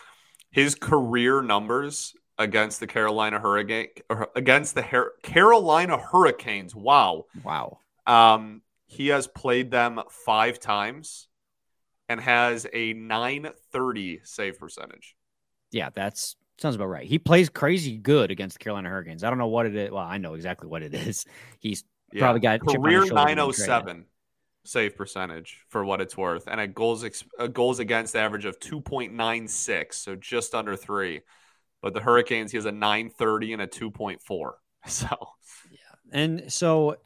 his 0.51 0.75
career 0.75 1.41
numbers 1.41 2.13
against 2.38 2.81
the 2.81 2.88
Carolina 2.88 3.39
Hurricane 3.39 3.88
against 4.36 4.75
the 4.75 4.81
Her- 4.81 5.13
Carolina 5.23 5.97
Hurricanes. 5.97 6.75
Wow, 6.75 7.27
wow. 7.45 7.79
Um, 8.05 8.62
he 8.88 9.08
has 9.08 9.27
played 9.27 9.71
them 9.71 10.01
five 10.10 10.60
times 10.60 11.29
and 12.10 12.19
has 12.19 12.67
a 12.73 12.91
930 12.91 14.19
save 14.25 14.60
percentage. 14.60 15.15
Yeah, 15.71 15.91
that's 15.95 16.36
Sounds 16.57 16.75
about 16.75 16.87
right. 16.87 17.05
He 17.05 17.19
plays 17.19 17.49
crazy 17.49 17.97
good 17.97 18.31
against 18.31 18.57
the 18.57 18.63
Carolina 18.63 18.89
Hurricanes. 18.89 19.23
I 19.23 19.29
don't 19.29 19.39
know 19.39 19.47
what 19.47 19.65
it 19.65 19.75
is. 19.75 19.91
Well, 19.91 20.03
I 20.03 20.17
know 20.17 20.35
exactly 20.35 20.67
what 20.67 20.83
it 20.83 20.93
is. 20.93 21.25
He's 21.59 21.83
yeah. 22.13 22.21
probably 22.21 22.41
got 22.41 22.61
career 22.61 23.05
907 23.05 24.05
save 24.63 24.95
percentage 24.95 25.61
for 25.69 25.85
what 25.85 26.01
it's 26.01 26.17
worth, 26.17 26.47
and 26.47 26.59
a 26.59 26.67
goals 26.67 27.03
ex- 27.03 27.23
a 27.37 27.47
goals 27.47 27.79
against 27.79 28.15
average 28.15 28.45
of 28.45 28.59
2.96, 28.59 29.93
so 29.93 30.15
just 30.15 30.55
under 30.55 30.75
three. 30.75 31.21
But 31.81 31.93
the 31.93 31.99
Hurricanes, 31.99 32.51
he 32.51 32.57
has 32.57 32.65
a 32.65 32.71
930 32.71 33.53
and 33.53 33.61
a 33.61 33.67
2.4. 33.67 34.51
So 34.87 35.07
yeah, 35.71 35.77
and 36.11 36.53
so 36.53 36.97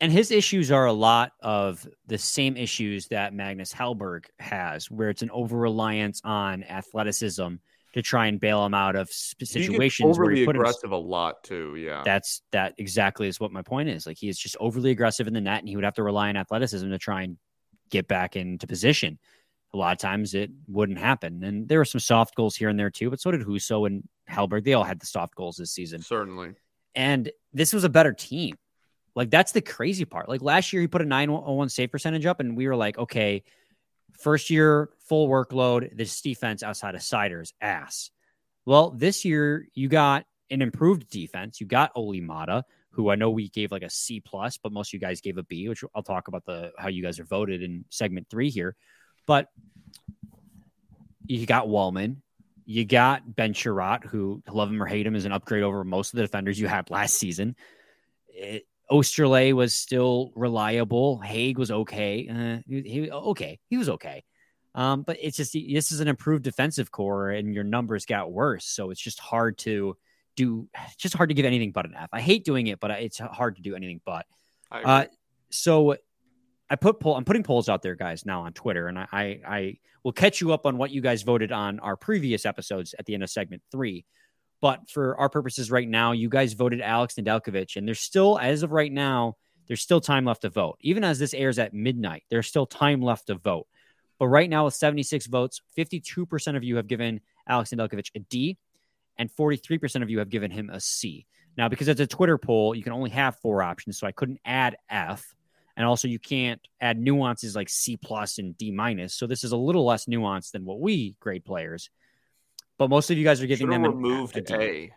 and 0.00 0.10
his 0.10 0.32
issues 0.32 0.72
are 0.72 0.86
a 0.86 0.92
lot 0.92 1.34
of 1.40 1.86
the 2.08 2.18
same 2.18 2.56
issues 2.56 3.06
that 3.08 3.32
Magnus 3.32 3.72
Hellberg 3.72 4.24
has, 4.40 4.90
where 4.90 5.08
it's 5.08 5.22
an 5.22 5.30
over 5.30 5.56
reliance 5.56 6.20
on 6.24 6.64
athleticism 6.64 7.54
to 7.92 8.02
try 8.02 8.26
and 8.26 8.40
bail 8.40 8.64
him 8.64 8.74
out 8.74 8.96
of 8.96 9.10
situations 9.10 10.18
where 10.18 10.30
he 10.30 10.46
put 10.46 10.56
aggressive 10.56 10.84
him, 10.84 10.92
a 10.92 10.98
lot 10.98 11.42
too. 11.44 11.76
Yeah, 11.76 12.02
that's 12.04 12.42
that 12.52 12.74
exactly 12.78 13.28
is 13.28 13.38
what 13.38 13.52
my 13.52 13.62
point 13.62 13.88
is. 13.88 14.06
Like 14.06 14.18
he 14.18 14.28
is 14.28 14.38
just 14.38 14.56
overly 14.60 14.90
aggressive 14.90 15.26
in 15.26 15.34
the 15.34 15.40
net, 15.40 15.60
and 15.60 15.68
he 15.68 15.76
would 15.76 15.84
have 15.84 15.94
to 15.94 16.02
rely 16.02 16.28
on 16.28 16.36
athleticism 16.36 16.88
to 16.90 16.98
try 16.98 17.22
and 17.22 17.36
get 17.90 18.08
back 18.08 18.36
into 18.36 18.66
position. 18.66 19.18
A 19.74 19.76
lot 19.76 19.92
of 19.92 19.98
times 19.98 20.34
it 20.34 20.50
wouldn't 20.68 20.98
happen, 20.98 21.42
and 21.44 21.68
there 21.68 21.78
were 21.78 21.84
some 21.84 22.00
soft 22.00 22.34
goals 22.34 22.56
here 22.56 22.68
and 22.68 22.78
there 22.78 22.90
too. 22.90 23.10
But 23.10 23.20
so 23.20 23.30
did 23.30 23.42
Husso 23.42 23.86
and 23.86 24.06
Hellberg. 24.30 24.64
They 24.64 24.74
all 24.74 24.84
had 24.84 25.00
the 25.00 25.06
soft 25.06 25.34
goals 25.34 25.56
this 25.56 25.72
season, 25.72 26.02
certainly. 26.02 26.52
And 26.94 27.30
this 27.52 27.72
was 27.72 27.84
a 27.84 27.88
better 27.88 28.12
team. 28.12 28.56
Like 29.14 29.30
that's 29.30 29.52
the 29.52 29.60
crazy 29.60 30.04
part. 30.04 30.28
Like 30.28 30.42
last 30.42 30.72
year, 30.72 30.80
he 30.80 30.88
put 30.88 31.02
a 31.02 31.06
901 31.06 31.68
save 31.68 31.90
percentage 31.90 32.26
up, 32.26 32.40
and 32.40 32.56
we 32.56 32.66
were 32.66 32.76
like, 32.76 32.98
okay, 32.98 33.42
first 34.22 34.50
year 34.50 34.90
full 35.08 35.28
workload. 35.28 35.96
This 35.96 36.20
defense 36.20 36.62
outside 36.62 36.94
of 36.94 37.02
Seider's 37.02 37.52
ass. 37.60 38.10
Well, 38.64 38.90
this 38.90 39.24
year 39.24 39.66
you 39.74 39.88
got 39.88 40.24
an 40.50 40.62
improved 40.62 41.10
defense. 41.10 41.60
You 41.60 41.66
got 41.66 41.92
Olli 41.96 42.20
Maatta, 42.20 42.62
who 42.90 43.10
I 43.10 43.16
know 43.16 43.30
we 43.30 43.48
gave 43.48 43.72
like 43.72 43.82
a 43.82 43.90
C 43.90 44.20
plus, 44.20 44.58
but 44.58 44.72
most 44.72 44.90
of 44.90 44.92
you 44.94 45.00
guys 45.00 45.20
gave 45.20 45.38
a 45.38 45.42
B, 45.42 45.68
which 45.68 45.82
I'll 45.94 46.02
talk 46.02 46.28
about 46.28 46.44
the 46.44 46.72
how 46.78 46.88
you 46.88 47.02
guys 47.02 47.18
are 47.18 47.24
voted 47.24 47.62
in 47.62 47.84
segment 47.88 48.28
three 48.30 48.50
here. 48.50 48.76
But 49.26 49.48
you 51.26 51.46
got 51.46 51.66
Walman, 51.66 52.16
you 52.64 52.84
got 52.84 53.34
Ben 53.34 53.54
Chiarot, 53.54 54.04
who 54.04 54.42
love 54.48 54.70
him 54.70 54.82
or 54.82 54.86
hate 54.86 55.06
him 55.06 55.16
is 55.16 55.24
an 55.24 55.32
upgrade 55.32 55.62
over 55.62 55.84
most 55.84 56.12
of 56.12 56.16
the 56.16 56.22
defenders 56.22 56.58
you 56.58 56.68
had 56.68 56.90
last 56.90 57.14
season. 57.14 57.56
It, 58.28 58.64
Oesterle 58.92 59.54
was 59.54 59.74
still 59.74 60.32
reliable. 60.34 61.18
Hague 61.18 61.58
was 61.58 61.70
okay. 61.70 62.28
Uh, 62.28 62.62
he, 62.68 62.82
he, 62.82 63.10
okay. 63.10 63.58
He 63.70 63.78
was 63.78 63.88
okay. 63.88 64.22
Um, 64.74 65.02
but 65.02 65.16
it's 65.20 65.36
just 65.36 65.52
this 65.52 65.92
is 65.92 66.00
an 66.00 66.08
improved 66.08 66.44
defensive 66.44 66.90
core, 66.90 67.30
and 67.30 67.54
your 67.54 67.64
numbers 67.64 68.06
got 68.06 68.32
worse. 68.32 68.66
So 68.66 68.90
it's 68.90 69.00
just 69.00 69.18
hard 69.18 69.58
to 69.58 69.96
do. 70.36 70.68
just 70.98 71.14
hard 71.14 71.30
to 71.30 71.34
give 71.34 71.46
anything 71.46 71.72
but 71.72 71.86
an 71.86 71.94
F. 71.98 72.10
I 72.12 72.20
hate 72.20 72.44
doing 72.44 72.66
it, 72.68 72.80
but 72.80 72.90
it's 72.92 73.18
hard 73.18 73.56
to 73.56 73.62
do 73.62 73.74
anything 73.74 74.00
but. 74.04 74.26
Uh, 74.84 75.04
so 75.50 75.96
I 76.70 76.76
put 76.76 77.00
poll. 77.00 77.16
I'm 77.16 77.24
putting 77.24 77.42
polls 77.42 77.68
out 77.68 77.82
there, 77.82 77.94
guys, 77.94 78.24
now 78.24 78.42
on 78.42 78.52
Twitter, 78.54 78.88
and 78.88 78.98
I, 78.98 79.06
I, 79.12 79.40
I 79.46 79.76
will 80.04 80.12
catch 80.12 80.40
you 80.40 80.52
up 80.52 80.64
on 80.64 80.78
what 80.78 80.90
you 80.90 81.02
guys 81.02 81.22
voted 81.22 81.52
on 81.52 81.80
our 81.80 81.96
previous 81.96 82.46
episodes 82.46 82.94
at 82.98 83.04
the 83.04 83.14
end 83.14 83.22
of 83.22 83.30
segment 83.30 83.62
three. 83.70 84.06
But 84.62 84.88
for 84.88 85.18
our 85.18 85.28
purposes 85.28 85.70
right 85.70 85.88
now, 85.88 86.12
you 86.12 86.30
guys 86.30 86.54
voted 86.54 86.80
Alex 86.80 87.14
Nedeljkovic, 87.14 87.76
and 87.76 87.86
there's 87.86 88.00
still, 88.00 88.38
as 88.38 88.62
of 88.62 88.72
right 88.72 88.92
now, 88.92 89.36
there's 89.66 89.82
still 89.82 90.00
time 90.00 90.24
left 90.24 90.42
to 90.42 90.50
vote. 90.50 90.78
Even 90.80 91.04
as 91.04 91.18
this 91.18 91.34
airs 91.34 91.58
at 91.58 91.74
midnight, 91.74 92.22
there's 92.30 92.46
still 92.46 92.64
time 92.64 93.02
left 93.02 93.26
to 93.26 93.34
vote. 93.34 93.66
But 94.18 94.28
right 94.28 94.48
now, 94.48 94.64
with 94.64 94.74
76 94.74 95.26
votes, 95.26 95.60
52% 95.76 96.56
of 96.56 96.64
you 96.64 96.76
have 96.76 96.86
given 96.86 97.20
Alex 97.46 97.70
Nedeljkovic 97.70 98.10
a 98.14 98.20
D, 98.20 98.56
and 99.18 99.28
43% 99.30 100.02
of 100.02 100.08
you 100.08 100.20
have 100.20 100.30
given 100.30 100.50
him 100.50 100.70
a 100.70 100.80
C. 100.80 101.26
Now, 101.58 101.68
because 101.68 101.88
it's 101.88 102.00
a 102.00 102.06
Twitter 102.06 102.38
poll, 102.38 102.74
you 102.74 102.82
can 102.82 102.92
only 102.92 103.10
have 103.10 103.36
four 103.40 103.62
options, 103.62 103.98
so 103.98 104.06
I 104.06 104.12
couldn't 104.12 104.40
add 104.46 104.76
F 104.88 105.34
and 105.76 105.86
also 105.86 106.08
you 106.08 106.18
can't 106.18 106.60
add 106.80 106.98
nuances 106.98 107.56
like 107.56 107.68
C 107.68 107.96
plus 107.96 108.38
and 108.38 108.56
D 108.56 108.70
minus. 108.70 109.14
So 109.14 109.26
this 109.26 109.44
is 109.44 109.52
a 109.52 109.56
little 109.56 109.84
less 109.84 110.06
nuanced 110.06 110.52
than 110.52 110.64
what 110.64 110.80
we 110.80 111.16
grade 111.18 111.44
players. 111.44 111.90
But 112.82 112.90
most 112.90 113.12
of 113.12 113.16
you 113.16 113.22
guys 113.22 113.40
are 113.40 113.46
giving 113.46 113.70
them 113.70 113.84
removed 113.84 114.36
A, 114.50 114.92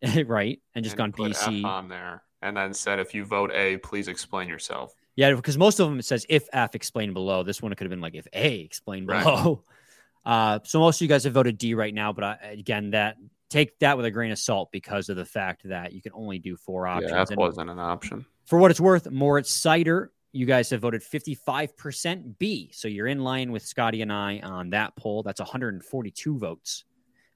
a 0.00 0.22
right, 0.28 0.60
and 0.76 0.84
just 0.84 0.96
and 0.96 1.12
gone 1.12 1.30
BC 1.32 1.64
on 1.64 1.88
there, 1.88 2.22
and 2.40 2.56
then 2.56 2.72
said 2.72 3.00
if 3.00 3.16
you 3.16 3.24
vote 3.24 3.50
A, 3.52 3.78
please 3.78 4.06
explain 4.06 4.46
yourself. 4.48 4.94
Yeah, 5.16 5.34
because 5.34 5.58
most 5.58 5.80
of 5.80 5.88
them 5.88 5.98
it 5.98 6.04
says 6.04 6.24
if 6.28 6.46
F 6.52 6.76
explain 6.76 7.12
below. 7.12 7.42
This 7.42 7.60
one 7.60 7.72
it 7.72 7.74
could 7.74 7.86
have 7.86 7.90
been 7.90 8.00
like 8.00 8.14
if 8.14 8.28
A 8.32 8.60
explain 8.60 9.06
below. 9.06 9.64
Right. 9.66 9.76
Uh, 10.22 10.58
so 10.64 10.80
most 10.80 10.98
of 10.98 11.00
you 11.00 11.08
guys 11.08 11.24
have 11.24 11.32
voted 11.32 11.56
D 11.56 11.72
right 11.72 11.94
now, 11.94 12.12
but 12.12 12.22
I, 12.22 12.36
again, 12.52 12.90
that 12.90 13.16
take 13.48 13.78
that 13.78 13.96
with 13.96 14.04
a 14.04 14.10
grain 14.10 14.30
of 14.30 14.38
salt 14.38 14.70
because 14.70 15.08
of 15.08 15.16
the 15.16 15.24
fact 15.24 15.66
that 15.66 15.94
you 15.94 16.02
can 16.02 16.12
only 16.14 16.38
do 16.38 16.56
four 16.56 16.86
options. 16.86 17.10
Yeah, 17.10 17.24
that 17.24 17.38
wasn't 17.38 17.70
an 17.70 17.78
option. 17.78 18.26
For 18.44 18.58
what 18.58 18.70
it's 18.70 18.78
worth, 18.80 19.10
Moritz 19.10 19.50
Seider, 19.50 20.08
you 20.32 20.46
guys 20.46 20.70
have 20.70 20.80
voted 20.80 21.02
55% 21.02 22.38
B. 22.38 22.70
So 22.72 22.88
you're 22.88 23.06
in 23.06 23.24
line 23.24 23.50
with 23.50 23.64
Scotty 23.64 24.02
and 24.02 24.12
I 24.12 24.40
on 24.40 24.70
that 24.70 24.94
poll. 24.96 25.22
That's 25.22 25.40
142 25.40 26.38
votes. 26.38 26.84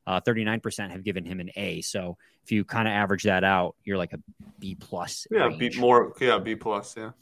Uh, 0.06 0.20
39% 0.20 0.90
have 0.90 1.02
given 1.02 1.24
him 1.24 1.40
an 1.40 1.50
A. 1.56 1.80
So 1.80 2.18
if 2.42 2.52
you 2.52 2.64
kind 2.64 2.86
of 2.86 2.92
average 2.92 3.22
that 3.22 3.42
out, 3.42 3.74
you're 3.84 3.96
like 3.96 4.12
a 4.12 4.18
B 4.58 4.74
plus. 4.74 5.26
Yeah, 5.30 5.46
range. 5.46 5.58
B 5.58 5.80
more. 5.80 6.14
Yeah, 6.20 6.38
B 6.38 6.56
plus. 6.56 6.94
Yeah. 6.96 7.12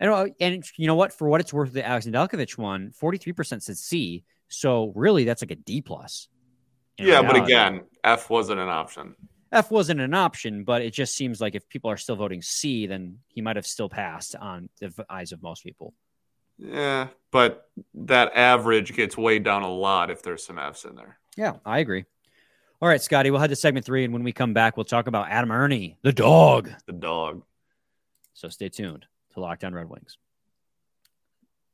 And, 0.00 0.10
uh, 0.10 0.26
and 0.40 0.64
you 0.76 0.86
know 0.86 0.94
what? 0.94 1.12
For 1.12 1.28
what 1.28 1.40
it's 1.40 1.52
worth, 1.52 1.72
the 1.72 1.84
Alex 1.84 2.06
Nedeljkovic 2.06 2.56
one, 2.56 2.92
43% 3.00 3.62
said 3.62 3.76
C. 3.76 4.24
So 4.48 4.92
really, 4.94 5.24
that's 5.24 5.42
like 5.42 5.50
a 5.50 5.56
D 5.56 5.82
plus. 5.82 6.28
Yeah, 6.98 7.22
but 7.22 7.36
again, 7.36 7.82
F 8.02 8.28
wasn't 8.28 8.60
an 8.60 8.68
option. 8.68 9.14
F 9.52 9.70
wasn't 9.70 10.00
an 10.00 10.14
option, 10.14 10.64
but 10.64 10.82
it 10.82 10.92
just 10.92 11.16
seems 11.16 11.40
like 11.40 11.54
if 11.54 11.68
people 11.68 11.90
are 11.90 11.96
still 11.96 12.16
voting 12.16 12.42
C, 12.42 12.86
then 12.86 13.18
he 13.28 13.40
might 13.40 13.56
have 13.56 13.66
still 13.66 13.88
passed 13.88 14.34
on 14.36 14.68
the 14.80 14.92
eyes 15.08 15.32
of 15.32 15.42
most 15.42 15.62
people. 15.62 15.94
Yeah, 16.58 17.08
but 17.30 17.68
that 17.94 18.32
average 18.34 18.94
gets 18.94 19.16
weighed 19.16 19.44
down 19.44 19.62
a 19.62 19.72
lot 19.72 20.10
if 20.10 20.22
there's 20.22 20.44
some 20.44 20.58
Fs 20.58 20.84
in 20.84 20.96
there. 20.96 21.18
Yeah, 21.36 21.54
I 21.64 21.78
agree. 21.78 22.04
All 22.80 22.88
right, 22.88 23.02
Scotty, 23.02 23.32
we'll 23.32 23.40
head 23.40 23.50
to 23.50 23.56
segment 23.56 23.84
three, 23.84 24.04
and 24.04 24.12
when 24.12 24.22
we 24.22 24.32
come 24.32 24.54
back, 24.54 24.76
we'll 24.76 24.84
talk 24.84 25.08
about 25.08 25.28
Adam 25.28 25.50
Erne, 25.50 25.96
the 26.02 26.12
dog. 26.12 26.70
The 26.86 26.92
dog. 26.92 27.42
So 28.34 28.48
stay 28.48 28.68
tuned 28.68 29.04
to 29.34 29.40
Locked 29.40 29.64
On 29.64 29.74
Red 29.74 29.88
Wings. 29.88 30.16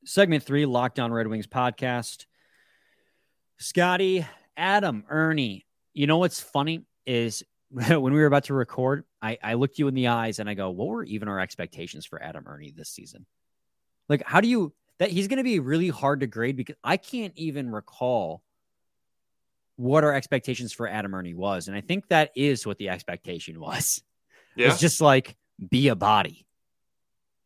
Segment 0.07 0.43
three, 0.43 0.65
Locked 0.65 0.99
On 0.99 1.13
Red 1.13 1.27
Wings 1.27 1.47
podcast. 1.47 2.25
Scotty, 3.59 4.25
Adam, 4.57 5.05
Erne, 5.11 5.61
You 5.93 6.07
know 6.07 6.17
what's 6.17 6.41
funny 6.41 6.87
is 7.05 7.43
when 7.69 8.03
we 8.03 8.19
were 8.19 8.25
about 8.25 8.45
to 8.45 8.55
record, 8.55 9.05
I, 9.21 9.37
I 9.43 9.55
looked 9.55 9.79
you 9.79 9.89
in 9.89 9.95
the 9.95 10.07
eyes 10.07 10.39
and 10.39 10.49
I 10.49 10.55
go, 10.55 10.71
what 10.71 10.89
were 10.89 11.05
even 11.05 11.29
our 11.29 11.39
expectations 11.39 12.07
for 12.07 12.23
Adam 12.23 12.47
Erne 12.47 12.73
this 12.75 12.89
season? 12.89 13.27
Like, 14.09 14.23
how 14.25 14.41
do 14.41 14.49
you 14.49 14.73
that 15.01 15.11
he's 15.11 15.29
going 15.29 15.37
to 15.37 15.45
be 15.45 15.59
really 15.59 15.91
hard 15.91 16.21
to 16.21 16.27
grade 16.27 16.57
because 16.57 16.77
I 16.83 16.97
can't 16.97 17.35
even 17.37 17.71
recall 17.71 18.43
what 19.77 20.05
our 20.05 20.15
expectations 20.15 20.73
for 20.73 20.87
Adam 20.89 21.15
Erne 21.15 21.37
was. 21.37 21.69
And 21.69 21.77
I 21.77 21.81
think 21.81 22.09
that 22.09 22.31
is 22.37 22.67
what 22.67 22.79
the 22.79 22.89
expectation 22.89 23.61
was. 23.61 24.03
Yeah. 24.57 24.69
It's 24.69 24.79
just 24.79 25.01
like 25.01 25.35
be 25.69 25.89
a 25.89 25.97
body. 25.97 26.47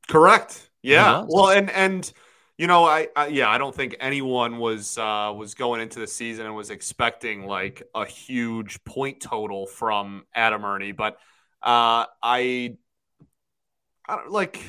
Correct. 0.08 0.68
Yeah. 0.82 1.24
Well, 1.26 1.48
and, 1.48 1.70
and, 1.70 2.12
you 2.58 2.66
know, 2.66 2.84
I, 2.84 3.08
I, 3.16 3.28
yeah, 3.28 3.48
I 3.48 3.56
don't 3.56 3.74
think 3.74 3.96
anyone 3.98 4.58
was 4.58 4.98
uh, 4.98 5.32
was 5.34 5.54
going 5.54 5.80
into 5.80 6.00
the 6.00 6.06
season 6.06 6.44
and 6.44 6.54
was 6.54 6.68
expecting 6.68 7.46
like 7.46 7.82
a 7.94 8.04
huge 8.04 8.84
point 8.84 9.22
total 9.22 9.66
from 9.66 10.26
Adam 10.34 10.66
Erne, 10.66 10.92
but 10.94 11.14
uh, 11.62 12.04
I, 12.22 12.76
I 14.06 14.16
don't 14.16 14.30
like 14.30 14.60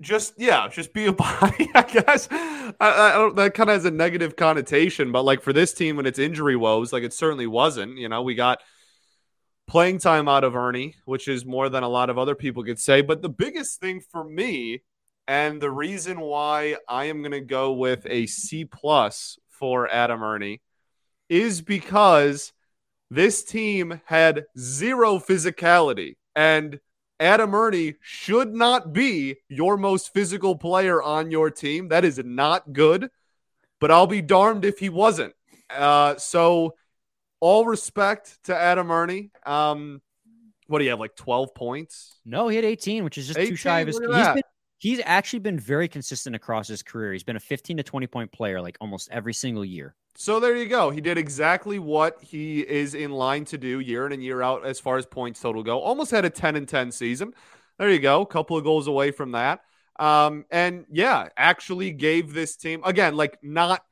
just 0.00 0.34
yeah, 0.38 0.68
just 0.68 0.92
be 0.92 1.06
a 1.06 1.12
body. 1.14 1.70
I 1.74 1.82
guess 1.82 2.28
I, 2.30 2.74
I 2.80 3.12
don't, 3.12 3.36
that 3.36 3.54
kind 3.54 3.70
of 3.70 3.74
has 3.74 3.84
a 3.84 3.90
negative 3.90 4.36
connotation, 4.36 5.12
but 5.12 5.24
like 5.24 5.42
for 5.42 5.52
this 5.52 5.72
team 5.72 5.96
when 5.96 6.06
it's 6.06 6.18
injury 6.18 6.56
woes, 6.56 6.92
like 6.92 7.02
it 7.02 7.12
certainly 7.12 7.46
wasn't. 7.46 7.98
You 7.98 8.08
know, 8.08 8.22
we 8.22 8.34
got 8.34 8.60
playing 9.66 9.98
time 9.98 10.28
out 10.28 10.44
of 10.44 10.54
Erne, 10.56 10.94
which 11.04 11.28
is 11.28 11.44
more 11.44 11.68
than 11.68 11.82
a 11.82 11.88
lot 11.88 12.10
of 12.10 12.18
other 12.18 12.34
people 12.34 12.64
could 12.64 12.78
say. 12.78 13.02
But 13.02 13.22
the 13.22 13.28
biggest 13.28 13.80
thing 13.80 14.00
for 14.00 14.24
me 14.24 14.82
and 15.26 15.60
the 15.60 15.70
reason 15.70 16.20
why 16.20 16.76
I 16.88 17.04
am 17.04 17.20
going 17.20 17.32
to 17.32 17.40
go 17.40 17.72
with 17.72 18.06
a 18.08 18.24
C 18.26 18.64
plus 18.64 19.38
for 19.58 19.92
Adam 19.92 20.22
Erne, 20.22 20.58
is 21.28 21.60
because 21.60 22.52
this 23.10 23.44
team 23.44 24.00
had 24.06 24.46
zero 24.58 25.18
physicality. 25.18 26.16
And 26.34 26.80
Adam 27.20 27.54
Erne 27.54 27.94
should 28.00 28.54
not 28.54 28.92
be 28.92 29.36
your 29.48 29.76
most 29.76 30.12
physical 30.12 30.56
player 30.56 31.02
on 31.02 31.30
your 31.30 31.50
team. 31.50 31.88
That 31.88 32.04
is 32.04 32.20
not 32.24 32.72
good, 32.72 33.10
but 33.80 33.90
I'll 33.90 34.06
be 34.06 34.22
darned 34.22 34.64
if 34.64 34.78
he 34.78 34.88
wasn't. 34.88 35.34
Uh, 35.70 36.16
so, 36.16 36.74
all 37.40 37.66
respect 37.66 38.38
to 38.44 38.56
Adam 38.56 38.90
Erne. 38.90 39.30
Um, 39.44 40.00
what 40.66 40.78
do 40.78 40.84
you 40.84 40.90
have, 40.90 41.00
like 41.00 41.16
12 41.16 41.54
points? 41.54 42.20
No, 42.24 42.48
he 42.48 42.56
had 42.56 42.64
18, 42.64 43.04
which 43.04 43.18
is 43.18 43.26
just 43.26 43.38
18, 43.38 43.50
too 43.50 43.56
shy 43.56 43.80
of 43.80 43.86
his. 43.86 43.98
He's 43.98 44.08
been, 44.08 44.42
he's 44.78 45.00
actually 45.04 45.40
been 45.40 45.58
very 45.58 45.88
consistent 45.88 46.34
across 46.34 46.68
his 46.68 46.82
career. 46.82 47.12
He's 47.12 47.24
been 47.24 47.36
a 47.36 47.40
15 47.40 47.76
to 47.76 47.82
20 47.82 48.06
point 48.06 48.32
player 48.32 48.60
like 48.60 48.78
almost 48.80 49.08
every 49.10 49.34
single 49.34 49.64
year. 49.64 49.94
So 50.16 50.40
there 50.40 50.56
you 50.56 50.66
go. 50.66 50.90
He 50.90 51.00
did 51.00 51.18
exactly 51.18 51.78
what 51.78 52.20
he 52.20 52.60
is 52.60 52.94
in 52.94 53.12
line 53.12 53.44
to 53.46 53.58
do 53.58 53.80
year 53.80 54.06
in 54.06 54.12
and 54.12 54.22
year 54.22 54.42
out 54.42 54.66
as 54.66 54.80
far 54.80 54.96
as 54.96 55.06
points 55.06 55.40
total 55.40 55.62
go. 55.62 55.78
Almost 55.78 56.10
had 56.10 56.24
a 56.24 56.30
10 56.30 56.56
and 56.56 56.68
10 56.68 56.90
season. 56.90 57.34
There 57.78 57.90
you 57.90 58.00
go. 58.00 58.22
A 58.22 58.26
couple 58.26 58.56
of 58.56 58.64
goals 58.64 58.88
away 58.88 59.10
from 59.12 59.32
that. 59.32 59.60
Um, 59.98 60.44
and 60.50 60.86
yeah, 60.90 61.28
actually 61.36 61.92
gave 61.92 62.32
this 62.32 62.56
team 62.56 62.82
again, 62.84 63.16
like 63.16 63.38
not 63.42 63.84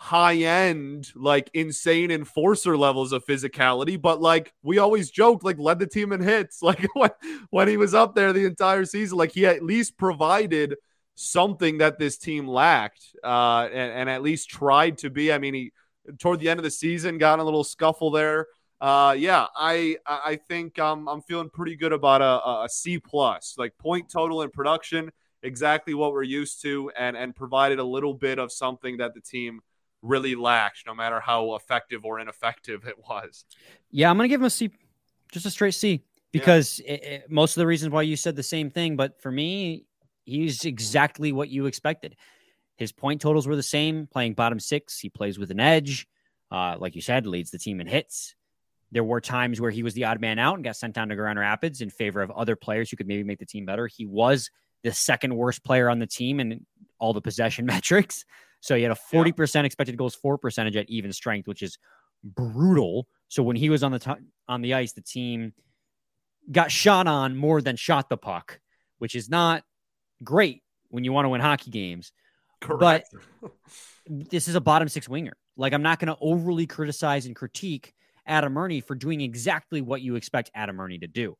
high 0.00 0.36
end, 0.36 1.10
like 1.16 1.50
insane 1.54 2.12
enforcer 2.12 2.76
levels 2.76 3.12
of 3.12 3.26
physicality, 3.26 4.00
but 4.00 4.20
like 4.20 4.54
we 4.62 4.78
always 4.78 5.10
joked, 5.10 5.42
like 5.42 5.58
led 5.58 5.80
the 5.80 5.88
team 5.88 6.12
in 6.12 6.20
hits. 6.20 6.62
Like 6.68 6.86
when, 6.94 7.10
when 7.50 7.68
he 7.68 7.76
was 7.76 7.94
up 7.94 8.14
there 8.14 8.32
the 8.32 8.44
entire 8.44 8.84
season, 8.84 9.18
like 9.18 9.32
he 9.32 9.44
at 9.44 9.62
least 9.62 9.98
provided 9.98 10.76
something 11.16 11.78
that 11.78 11.98
this 11.98 12.16
team 12.16 12.46
lacked, 12.46 13.02
uh, 13.24 13.68
and, 13.72 13.92
and 13.92 14.10
at 14.10 14.22
least 14.22 14.48
tried 14.48 14.98
to 14.98 15.10
be. 15.10 15.32
I 15.32 15.38
mean, 15.38 15.54
he 15.54 15.72
toward 16.18 16.38
the 16.38 16.48
end 16.48 16.60
of 16.60 16.64
the 16.64 16.70
season 16.70 17.18
got 17.18 17.40
a 17.40 17.44
little 17.44 17.64
scuffle 17.64 18.12
there. 18.12 18.46
Uh, 18.80 19.16
yeah, 19.18 19.46
I 19.56 19.96
I 20.06 20.38
think 20.48 20.78
um, 20.78 21.08
I'm 21.08 21.22
feeling 21.22 21.50
pretty 21.50 21.74
good 21.74 21.92
about 21.92 22.22
a, 22.22 22.64
a 22.64 22.68
C 22.70 23.00
plus, 23.00 23.56
like 23.58 23.76
point 23.78 24.08
total 24.08 24.42
in 24.42 24.50
production, 24.50 25.10
exactly 25.42 25.92
what 25.92 26.12
we're 26.12 26.22
used 26.22 26.62
to, 26.62 26.92
and 26.96 27.16
and 27.16 27.34
provided 27.34 27.80
a 27.80 27.84
little 27.84 28.14
bit 28.14 28.38
of 28.38 28.52
something 28.52 28.98
that 28.98 29.14
the 29.14 29.20
team 29.20 29.60
really 30.02 30.34
lacked, 30.34 30.84
no 30.86 30.94
matter 30.94 31.20
how 31.20 31.54
effective 31.54 32.04
or 32.04 32.20
ineffective 32.20 32.86
it 32.86 32.96
was. 33.08 33.44
Yeah, 33.90 34.10
I'm 34.10 34.16
gonna 34.16 34.28
give 34.28 34.40
him 34.40 34.46
a 34.46 34.50
C, 34.50 34.70
just 35.32 35.46
a 35.46 35.50
straight 35.50 35.74
C. 35.74 36.02
because 36.32 36.80
it, 36.80 37.02
it, 37.02 37.30
most 37.30 37.56
of 37.56 37.60
the 37.60 37.66
reasons 37.66 37.92
why 37.92 38.02
you 38.02 38.16
said 38.16 38.36
the 38.36 38.42
same 38.42 38.70
thing, 38.70 38.96
but 38.96 39.20
for 39.20 39.30
me, 39.30 39.86
he's 40.24 40.64
exactly 40.64 41.32
what 41.32 41.48
you 41.48 41.66
expected. 41.66 42.16
His 42.76 42.92
point 42.92 43.20
totals 43.20 43.48
were 43.48 43.56
the 43.56 43.62
same, 43.62 44.06
playing 44.06 44.34
bottom 44.34 44.60
six. 44.60 45.00
He 45.00 45.08
plays 45.08 45.38
with 45.38 45.50
an 45.50 45.58
edge. 45.58 46.06
Uh, 46.50 46.76
like 46.78 46.94
you 46.94 47.02
said, 47.02 47.26
leads 47.26 47.50
the 47.50 47.58
team 47.58 47.80
in 47.80 47.86
hits. 47.86 48.34
There 48.92 49.04
were 49.04 49.20
times 49.20 49.60
where 49.60 49.70
he 49.70 49.82
was 49.82 49.94
the 49.94 50.04
odd 50.04 50.20
man 50.20 50.38
out 50.38 50.54
and 50.54 50.64
got 50.64 50.76
sent 50.76 50.94
down 50.94 51.08
to 51.08 51.16
Grand 51.16 51.38
Rapids 51.38 51.82
in 51.82 51.90
favor 51.90 52.22
of 52.22 52.30
other 52.30 52.56
players 52.56 52.90
who 52.90 52.96
could 52.96 53.08
maybe 53.08 53.24
make 53.24 53.38
the 53.38 53.46
team 53.46 53.66
better. 53.66 53.86
He 53.86 54.06
was 54.06 54.50
the 54.82 54.92
second 54.92 55.34
worst 55.34 55.64
player 55.64 55.90
on 55.90 55.98
the 55.98 56.06
team 56.06 56.40
in 56.40 56.64
all 56.98 57.12
the 57.12 57.20
possession 57.20 57.66
metrics. 57.66 58.24
So 58.60 58.74
he 58.74 58.82
had 58.82 58.92
a 58.92 58.96
40% 59.12 59.54
yeah. 59.54 59.62
expected 59.62 59.96
goals 59.96 60.14
for 60.14 60.38
percentage 60.38 60.76
at 60.76 60.88
even 60.88 61.12
strength, 61.12 61.46
which 61.46 61.62
is 61.62 61.78
brutal. 62.24 63.06
So 63.28 63.42
when 63.42 63.56
he 63.56 63.70
was 63.70 63.82
on 63.82 63.92
the 63.92 63.98
t- 63.98 64.10
on 64.48 64.62
the 64.62 64.74
ice, 64.74 64.92
the 64.92 65.02
team 65.02 65.52
got 66.50 66.70
shot 66.70 67.06
on 67.06 67.36
more 67.36 67.60
than 67.60 67.76
shot 67.76 68.08
the 68.08 68.16
puck, 68.16 68.60
which 68.98 69.14
is 69.14 69.28
not 69.28 69.62
great 70.24 70.62
when 70.88 71.04
you 71.04 71.12
want 71.12 71.26
to 71.26 71.28
win 71.28 71.40
hockey 71.40 71.70
games. 71.70 72.12
Correct. 72.60 73.08
But 73.40 73.52
this 74.06 74.48
is 74.48 74.54
a 74.54 74.60
bottom 74.60 74.88
six 74.88 75.08
winger. 75.08 75.36
Like 75.56 75.72
I'm 75.72 75.82
not 75.82 75.98
going 75.98 76.12
to 76.12 76.18
overly 76.20 76.66
criticize 76.66 77.26
and 77.26 77.36
critique 77.36 77.94
Adam 78.26 78.56
Erne 78.56 78.80
for 78.80 78.94
doing 78.94 79.20
exactly 79.20 79.80
what 79.80 80.02
you 80.02 80.16
expect 80.16 80.50
Adam 80.54 80.80
Erne 80.80 81.00
to 81.00 81.06
do. 81.06 81.36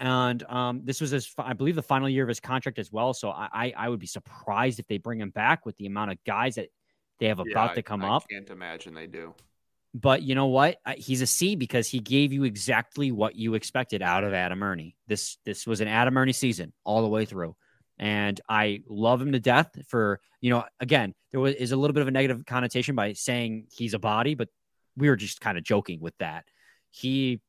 And 0.00 0.42
um, 0.44 0.80
this 0.84 0.98
was 1.00 1.10
his, 1.10 1.30
I 1.38 1.52
believe, 1.52 1.74
the 1.74 1.82
final 1.82 2.08
year 2.08 2.22
of 2.22 2.28
his 2.28 2.40
contract 2.40 2.78
as 2.78 2.90
well. 2.90 3.12
So 3.12 3.30
I, 3.30 3.74
I 3.76 3.88
would 3.90 4.00
be 4.00 4.06
surprised 4.06 4.80
if 4.80 4.86
they 4.88 4.96
bring 4.96 5.20
him 5.20 5.28
back 5.28 5.66
with 5.66 5.76
the 5.76 5.84
amount 5.84 6.10
of 6.10 6.24
guys 6.24 6.54
that 6.54 6.68
they 7.18 7.26
have 7.26 7.38
yeah, 7.44 7.52
about 7.52 7.74
to 7.74 7.82
come 7.82 8.02
I 8.02 8.16
up. 8.16 8.24
I 8.30 8.32
can't 8.32 8.48
imagine 8.48 8.94
they 8.94 9.06
do. 9.06 9.34
But 9.92 10.22
you 10.22 10.34
know 10.34 10.46
what? 10.46 10.78
He's 10.96 11.20
a 11.20 11.26
C 11.26 11.54
because 11.54 11.86
he 11.86 12.00
gave 12.00 12.32
you 12.32 12.44
exactly 12.44 13.12
what 13.12 13.36
you 13.36 13.54
expected 13.54 14.00
out 14.00 14.24
of 14.24 14.32
Adam 14.32 14.62
Erne. 14.62 14.94
This 15.06 15.36
this 15.44 15.66
was 15.66 15.80
an 15.80 15.88
Adam 15.88 16.16
Erne 16.16 16.32
season 16.32 16.72
all 16.84 17.02
the 17.02 17.08
way 17.08 17.24
through, 17.24 17.56
and 17.98 18.40
I 18.48 18.82
love 18.88 19.20
him 19.20 19.32
to 19.32 19.40
death. 19.40 19.70
For 19.88 20.20
you 20.40 20.50
know, 20.50 20.64
again, 20.78 21.12
there 21.32 21.40
was 21.40 21.56
is 21.56 21.72
a 21.72 21.76
little 21.76 21.92
bit 21.92 22.02
of 22.02 22.08
a 22.08 22.12
negative 22.12 22.46
connotation 22.46 22.94
by 22.94 23.14
saying 23.14 23.66
he's 23.72 23.92
a 23.92 23.98
body, 23.98 24.36
but 24.36 24.48
we 24.96 25.08
were 25.08 25.16
just 25.16 25.40
kind 25.40 25.58
of 25.58 25.64
joking 25.64 26.00
with 26.00 26.16
that. 26.18 26.44
He 26.90 27.40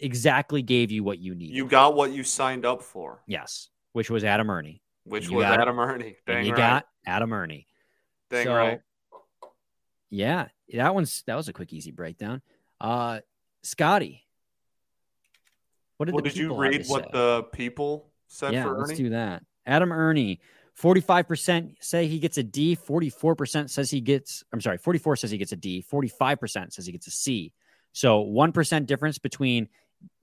exactly 0.00 0.62
gave 0.62 0.90
you 0.90 1.04
what 1.04 1.18
you 1.18 1.34
needed. 1.34 1.54
You 1.54 1.66
got 1.66 1.94
what 1.94 2.12
you 2.12 2.24
signed 2.24 2.64
up 2.64 2.82
for. 2.82 3.22
Yes, 3.26 3.68
which 3.92 4.10
was 4.10 4.24
Adam 4.24 4.48
Erne. 4.50 4.80
Which 5.04 5.30
was 5.30 5.44
Adam 5.44 5.78
Erne. 5.78 6.14
Dang 6.26 6.44
you 6.44 6.52
right. 6.52 6.58
got 6.58 6.86
Adam 7.06 7.32
Erne. 7.32 7.64
Dang 8.30 8.46
so, 8.46 8.54
right. 8.54 8.80
Yeah, 10.10 10.48
that 10.72 10.94
one's 10.94 11.22
that 11.26 11.34
was 11.34 11.48
a 11.48 11.52
quick, 11.52 11.72
easy 11.72 11.90
breakdown. 11.90 12.42
Uh, 12.80 13.20
Scotty, 13.62 14.24
what 15.96 16.06
did, 16.06 16.14
well, 16.14 16.22
did 16.22 16.36
you 16.36 16.54
read? 16.54 16.86
What 16.86 17.04
say? 17.04 17.10
the 17.12 17.42
people 17.52 18.10
said 18.26 18.52
yeah, 18.52 18.64
for 18.64 18.78
let's 18.78 18.90
Erne? 18.92 18.96
do 18.96 19.10
that. 19.10 19.42
Adam 19.66 19.92
Erne. 19.92 20.38
forty-five 20.74 21.26
percent 21.26 21.72
say 21.80 22.06
he 22.06 22.20
gets 22.20 22.38
a 22.38 22.42
D. 22.42 22.74
Forty-four 22.74 23.34
percent 23.34 23.70
says 23.70 23.90
he 23.90 24.00
gets. 24.00 24.44
I'm 24.52 24.60
sorry, 24.60 24.78
forty-four 24.78 25.16
says 25.16 25.30
he 25.30 25.38
gets 25.38 25.52
a 25.52 25.56
D. 25.56 25.82
Forty-five 25.82 26.38
percent 26.38 26.72
says 26.72 26.86
he 26.86 26.92
gets 26.92 27.08
a 27.08 27.10
C. 27.10 27.52
So 27.92 28.20
one 28.20 28.52
percent 28.52 28.86
difference 28.86 29.18
between 29.18 29.68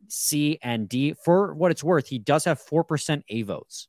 C 0.08 0.60
and 0.62 0.88
D. 0.88 1.16
For 1.24 1.54
what 1.54 1.72
it's 1.72 1.84
worth, 1.84 2.08
he 2.08 2.20
does 2.20 2.46
have 2.46 2.60
four 2.60 2.84
percent 2.84 3.24
A 3.30 3.42
votes. 3.44 3.88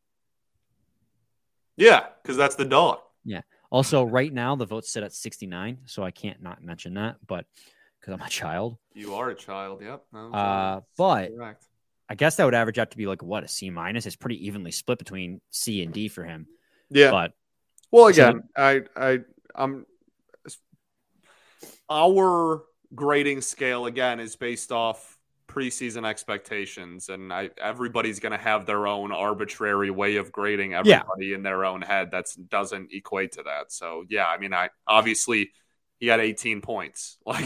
Yeah, 1.77 2.07
because 2.23 2.37
that's 2.37 2.55
the 2.55 2.65
dog. 2.65 3.01
Yeah. 3.25 3.43
Also, 3.71 4.05
right 4.05 4.33
now 4.33 4.57
the 4.57 4.65
votes 4.65 4.91
sit 4.91 5.03
at 5.03 5.13
69, 5.13 5.79
so 5.87 6.03
I 6.03 6.11
can't 6.11 6.41
not 6.43 6.63
mention 6.63 6.95
that, 6.95 7.17
but 7.27 7.45
because 8.01 8.15
I'm 8.15 8.23
a 8.27 8.31
child. 8.31 8.79
You 8.95 9.15
are 9.15 9.31
a 9.31 9.35
child, 9.35 9.83
yep. 9.83 10.05
No, 10.13 10.33
uh, 10.33 10.81
but 10.97 11.35
correct. 11.37 11.65
I 12.09 12.15
guess 12.15 12.37
that 12.37 12.45
would 12.45 12.55
average 12.55 12.79
out 12.79 12.93
to 12.93 12.97
be 12.97 13.07
like 13.07 13.23
what 13.23 13.45
a 13.45 13.49
C 13.49 13.71
minus. 13.71 14.07
It's 14.07 14.17
pretty 14.17 14.47
evenly 14.47 14.71
split 14.71 14.99
between 14.99 15.41
C 15.51 15.83
and 15.83 15.93
D 15.93 16.09
for 16.09 16.25
him. 16.25 16.47
Yeah. 16.89 17.11
But 17.11 17.33
well, 17.91 18.07
again, 18.07 18.43
so, 18.57 18.63
I 18.63 18.83
I 18.97 19.21
I'm 19.55 19.87
our 21.91 22.63
grading 22.95 23.41
scale 23.41 23.87
again 23.87 24.21
is 24.21 24.37
based 24.37 24.71
off 24.71 25.16
preseason 25.57 26.07
expectations, 26.07 27.09
and 27.09 27.33
I, 27.33 27.51
everybody's 27.61 28.21
going 28.21 28.33
to 28.33 28.39
have 28.39 28.67
their 28.67 28.87
own 28.87 29.13
arbitrary 29.13 29.91
way 29.91 30.17
of 30.17 30.31
grading 30.31 30.75
everybody 30.75 31.27
yeah. 31.27 31.37
in 31.37 31.43
their 31.43 31.65
own 31.65 31.81
head. 31.83 32.11
That 32.11 32.27
doesn't 32.49 32.93
equate 32.93 33.33
to 33.33 33.45
that. 33.45 33.73
So 33.73 34.05
yeah, 34.09 34.27
I 34.27 34.39
mean, 34.39 34.53
I 34.53 34.71
obviously 34.87 35.53
he 35.99 36.09
had 36.09 36.21
18 36.21 36.61
points. 36.61 37.19
Like 37.27 37.45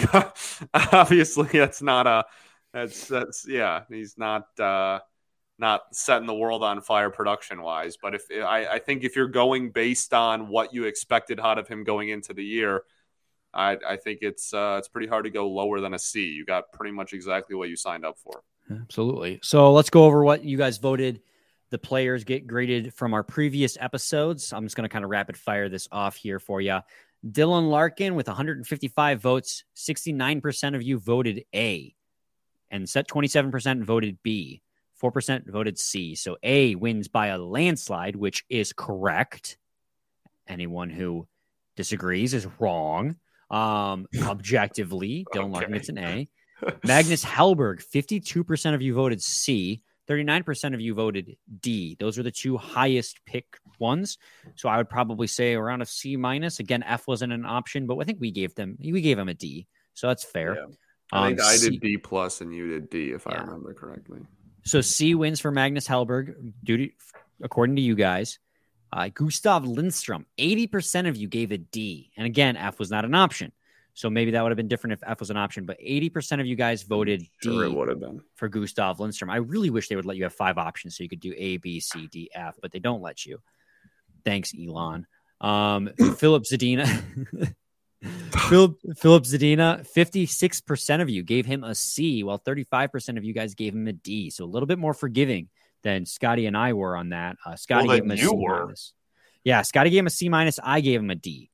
obviously 0.93 1.49
that's 1.53 1.83
not 1.83 2.07
a 2.07 2.25
that's 2.73 3.07
that's 3.07 3.47
yeah 3.49 3.83
he's 3.89 4.17
not 4.17 4.45
uh 4.61 5.01
not 5.59 5.83
setting 5.93 6.27
the 6.27 6.35
world 6.35 6.63
on 6.63 6.81
fire 6.81 7.11
production 7.11 7.63
wise. 7.63 7.97
But 8.01 8.15
if 8.15 8.23
I, 8.31 8.67
I 8.67 8.79
think 8.79 9.05
if 9.05 9.15
you're 9.15 9.29
going 9.29 9.71
based 9.71 10.15
on 10.15 10.49
what 10.49 10.75
you 10.75 10.85
expected 10.85 11.39
out 11.39 11.59
of 11.59 11.69
him 11.69 11.85
going 11.85 12.09
into 12.09 12.33
the 12.33 12.45
year 12.45 12.83
I, 13.53 13.77
I 13.87 13.97
think 13.97 14.21
it's 14.23 14.55
uh, 14.55 14.77
it's 14.79 14.89
pretty 14.89 15.09
hard 15.09 15.25
to 15.25 15.31
go 15.31 15.49
lower 15.49 15.81
than 15.81 15.95
a 15.95 15.99
C. 15.99 16.27
You 16.27 16.45
got 16.45 16.73
pretty 16.73 16.93
much 16.93 17.13
exactly 17.13 17.57
what 17.57 17.69
you 17.69 17.77
signed 17.77 18.05
up 18.05 18.19
for. 18.19 18.43
Absolutely. 18.71 19.41
So 19.43 19.73
let's 19.73 19.91
go 19.91 20.05
over 20.05 20.23
what 20.23 20.45
you 20.45 20.57
guys 20.57 20.79
voted. 20.79 21.21
The 21.71 21.79
players 21.79 22.25
get 22.25 22.47
graded 22.47 22.95
from 22.95 23.15
our 23.15 23.23
previous 23.23 23.77
episodes. 23.81 24.53
I'm 24.53 24.65
just 24.65 24.77
going 24.77 24.89
to 24.89 24.93
kind 24.93 25.05
of 25.05 25.11
rapid 25.11 25.37
fire 25.37 25.69
this 25.69 25.89
off 25.91 26.17
here 26.17 26.39
for 26.39 26.61
you. 26.61 26.81
Dylan 27.27 27.71
Larkin 27.71 28.15
with 28.15 28.29
155 28.29 29.21
votes, 29.21 29.65
69% 29.77 30.75
of 30.75 30.83
you 30.83 30.99
voted 30.99 31.45
A, 31.55 31.95
and 32.71 32.89
set 32.89 33.09
27% 33.09 33.83
voted 33.85 34.19
B, 34.23 34.63
4% 35.01 35.49
voted 35.51 35.79
C. 35.79 36.15
So 36.15 36.39
A 36.43 36.75
wins 36.77 37.09
by 37.09 37.29
a 37.29 37.39
landslide, 37.39 38.17
which 38.17 38.45
is 38.49 38.73
correct. 38.73 39.59
Anyone 40.49 40.91
who 40.91 41.29
disagrees 41.77 42.35
is 42.35 42.49
wrong. 42.59 43.17
Um, 43.51 44.07
objectively, 44.23 45.27
Dylan 45.35 45.45
okay. 45.45 45.53
Larkin 45.53 45.73
gets 45.73 45.89
an 45.89 45.99
A. 45.99 46.29
Magnus 46.85 47.25
Hellberg, 47.25 47.83
52% 47.83 48.75
of 48.75 48.83
you 48.83 48.95
voted 48.95 49.23
C. 49.23 49.83
39% 50.09 50.75
of 50.75 50.81
you 50.81 50.93
voted 50.93 51.37
D. 51.61 51.97
Those 52.01 52.19
are 52.19 52.25
the 52.25 52.33
two 52.33 52.57
highest 52.57 53.25
pick 53.25 53.59
ones. 53.79 54.19
So 54.57 54.69
I 54.69 54.77
would 54.77 54.89
probably 54.89 55.29
say 55.29 55.55
around 55.55 55.83
a 55.83 55.87
C 55.87 56.17
minus. 56.17 56.59
Again, 56.59 56.83
F 56.83 57.07
wasn't 57.07 57.33
an 57.33 57.47
option, 57.47 57.87
but 57.87 57.97
I 57.99 58.05
think 58.05 58.19
we 58.21 58.33
gave 58.33 58.55
them 58.57 58.77
we 58.81 59.01
gave 59.03 59.17
them 59.17 59.29
a 59.29 59.35
D. 59.35 59.69
So 59.95 60.09
that's 60.09 60.25
fair. 60.25 60.57
Yeah. 60.57 60.67
I 61.13 61.29
think 61.29 61.41
um, 61.41 61.47
I 61.47 61.57
did 61.59 61.81
D 61.81 61.97
plus 61.97 62.41
and 62.41 62.53
you 62.53 62.69
did 62.69 62.91
D, 62.91 63.11
if 63.11 63.25
yeah. 63.29 63.37
I 63.37 63.41
remember 63.43 63.73
correctly. 63.73 64.21
So 64.65 64.81
C 64.81 65.15
wins 65.15 65.41
for 65.41 65.53
Magnus 65.53 65.87
Hellberg, 65.87 66.35
due 66.65 66.77
to, 66.77 66.89
according 67.43 67.77
to 67.77 67.83
you 67.83 67.95
guys. 67.95 68.39
Uh, 68.93 69.09
Gustav 69.09 69.65
Lindstrom, 69.65 70.27
80% 70.39 71.09
of 71.09 71.17
you 71.17 71.29
gave 71.29 71.53
a 71.53 71.59
D. 71.59 72.11
And 72.17 72.27
again, 72.27 72.57
F 72.57 72.79
was 72.79 72.91
not 72.91 73.05
an 73.05 73.15
option. 73.15 73.53
So 73.95 74.09
maybe 74.09 74.31
that 74.33 74.43
would 74.43 74.51
have 74.51 74.57
been 74.57 74.69
different 74.69 74.95
if 74.95 75.03
F 75.07 75.21
was 75.21 75.31
an 75.31 75.37
option, 75.37 75.67
but 75.67 75.79
80% 75.81 76.41
of 76.41 76.47
you 76.47 76.57
guys 76.57 76.83
voted 76.83 77.25
sure 77.43 77.65
D 77.65 77.71
it 77.71 77.77
would 77.77 77.89
have 77.89 78.01
been. 78.01 78.23
for 78.35 78.49
Gustav 78.49 78.99
Lindstrom. 78.99 79.31
I 79.31 79.37
really 79.37 79.71
wish 79.71 79.89
they 79.89 79.97
would 79.97 80.07
let 80.07 80.17
you 80.17 80.25
have 80.25 80.33
five 80.33 80.59
options 80.59 80.97
so 80.97 81.03
you 81.03 81.09
could 81.09 81.21
do 81.21 81.35
A, 81.37 81.59
B, 81.59 81.81
C, 81.81 82.07
D, 82.07 82.31
F, 82.35 82.57
but 82.63 82.73
they 82.73 82.79
don't 82.79 83.03
let 83.03 83.27
you. 83.27 83.41
Thanks, 84.25 84.53
Elon. 84.59 85.07
Um, 85.41 85.91
Philip 86.17 86.45
Zadina. 86.45 86.87
Philip, 88.49 88.79
Philip 88.97 89.25
Zadina, 89.25 89.87
56% 89.95 91.03
of 91.03 91.11
you 91.11 91.23
gave 91.23 91.45
him 91.45 91.63
a 91.63 91.75
C, 91.75 92.23
while 92.23 92.39
35% 92.39 93.19
of 93.19 93.25
you 93.25 93.35
guys 93.35 93.55
gave 93.55 93.75
him 93.75 93.87
a 93.87 93.93
D. 93.93 94.31
So 94.31 94.45
a 94.45 94.47
little 94.47 94.67
bit 94.67 94.79
more 94.79 94.95
forgiving 94.95 95.49
than 95.83 96.07
Scotty 96.07 96.47
and 96.47 96.57
I 96.57 96.73
were 96.73 96.97
on 96.97 97.11
that. 97.11 97.37
Uh, 97.45 97.57
Scotty 97.57 97.89
well, 97.89 97.97
gave 97.97 98.05
him 98.05 98.11
a 98.11 98.17
C 98.17 98.37
minus. 98.37 98.93
Yeah, 99.45 99.63
Scotty 99.63 99.91
gave 99.91 100.01
him 100.01 100.07
a 100.07 100.11
C 100.11 100.29
minus. 100.29 100.59
I 100.63 100.81
gave 100.81 101.01
him 101.01 101.11
a 101.11 101.15
D. 101.15 101.51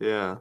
Yeah. 0.00 0.36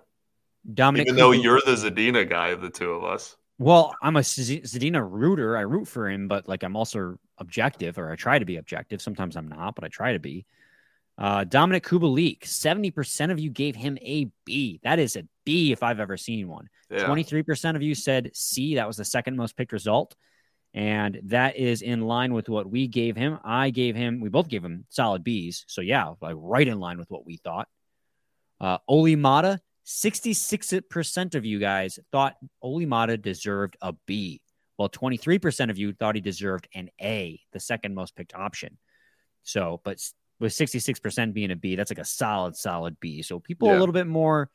Dominic, 0.72 1.08
even 1.08 1.18
though 1.18 1.32
you're 1.32 1.62
the 1.66 1.76
Zadina 1.76 2.28
guy 2.28 2.50
of 2.50 2.62
the 2.62 2.70
two 2.70 2.92
of 2.92 3.04
us. 3.04 3.38
Well, 3.58 3.96
I'm 4.02 4.16
a 4.16 4.22
Zadina 4.22 5.08
rooter. 5.08 5.56
I 5.56 5.62
root 5.62 5.88
for 5.88 6.10
him, 6.10 6.28
but 6.28 6.48
like 6.48 6.64
I'm 6.64 6.76
also 6.76 7.18
objective, 7.38 7.98
or 7.98 8.12
I 8.12 8.16
try 8.16 8.40
to 8.40 8.46
be 8.46 8.58
objective. 8.58 9.02
Sometimes 9.02 9.38
I'm 9.38 9.48
not, 9.48 9.76
but 9.76 9.84
I 9.84 9.88
try 9.88 10.14
to 10.14 10.20
be. 10.20 10.46
Uh, 11.18 11.46
Dominik 11.46 11.84
Kubalik, 11.84 12.42
70% 12.42 13.32
of 13.32 13.40
you 13.40 13.50
gave 13.50 13.76
him 13.76 13.98
a 14.02 14.30
B. 14.44 14.82
That 14.84 15.00
is 15.00 15.16
a 15.16 15.26
B 15.46 15.72
if 15.72 15.84
I've 15.84 16.02
ever 16.02 16.18
seen 16.18 16.50
one. 16.50 16.68
Yeah. 16.90 17.06
23% 17.06 17.76
of 17.76 17.82
you 17.82 17.96
said 17.96 18.32
C. 18.34 18.76
That 18.76 18.88
was 18.88 18.98
the 18.98 19.06
second 19.06 19.38
most 19.38 19.56
picked 19.56 19.72
result. 19.72 20.16
And 20.76 21.22
that 21.28 21.56
is 21.56 21.82
in 21.82 22.02
line 22.02 22.34
with 22.34 22.50
what 22.50 22.70
we 22.70 22.88
gave 22.88 23.16
him. 23.16 23.40
I 23.46 23.70
gave 23.70 23.96
him, 23.96 24.20
we 24.20 24.28
both 24.28 24.50
gave 24.50 24.64
him 24.64 24.86
solid 24.90 25.24
Bs. 25.24 25.64
So, 25.68 25.80
yeah, 25.80 26.14
like 26.22 26.36
right 26.38 26.68
in 26.68 26.82
line 26.82 26.98
with 26.98 27.10
what 27.10 27.26
we 27.26 27.38
thought. 27.38 27.70
Uh, 28.60 28.80
Olli 28.86 29.16
Maatta, 29.16 29.62
66% 29.88 31.36
of 31.36 31.46
you 31.46 31.60
guys 31.60 31.98
thought 32.12 32.36
Olli 32.62 32.86
Maatta 32.86 33.16
deserved 33.16 33.78
a 33.82 33.94
B, 34.06 34.42
while 34.76 34.90
23% 34.90 35.70
of 35.70 35.78
you 35.78 35.94
thought 35.94 36.16
he 36.16 36.22
deserved 36.22 36.68
an 36.76 36.90
A, 37.02 37.40
the 37.54 37.60
second 37.62 37.96
most 37.96 38.14
picked 38.14 38.36
option. 38.36 38.78
So, 39.44 39.80
but 39.86 40.02
with 40.42 40.52
66% 40.52 41.34
being 41.34 41.52
a 41.52 41.56
B, 41.56 41.78
that's 41.78 41.92
like 41.92 42.00
a 42.00 42.06
solid, 42.06 42.58
solid 42.58 43.00
B. 43.00 43.22
So, 43.22 43.40
people 43.40 43.70
yeah. 43.70 43.78
a 43.78 43.80
little 43.80 43.94
bit 43.94 44.08
more 44.08 44.50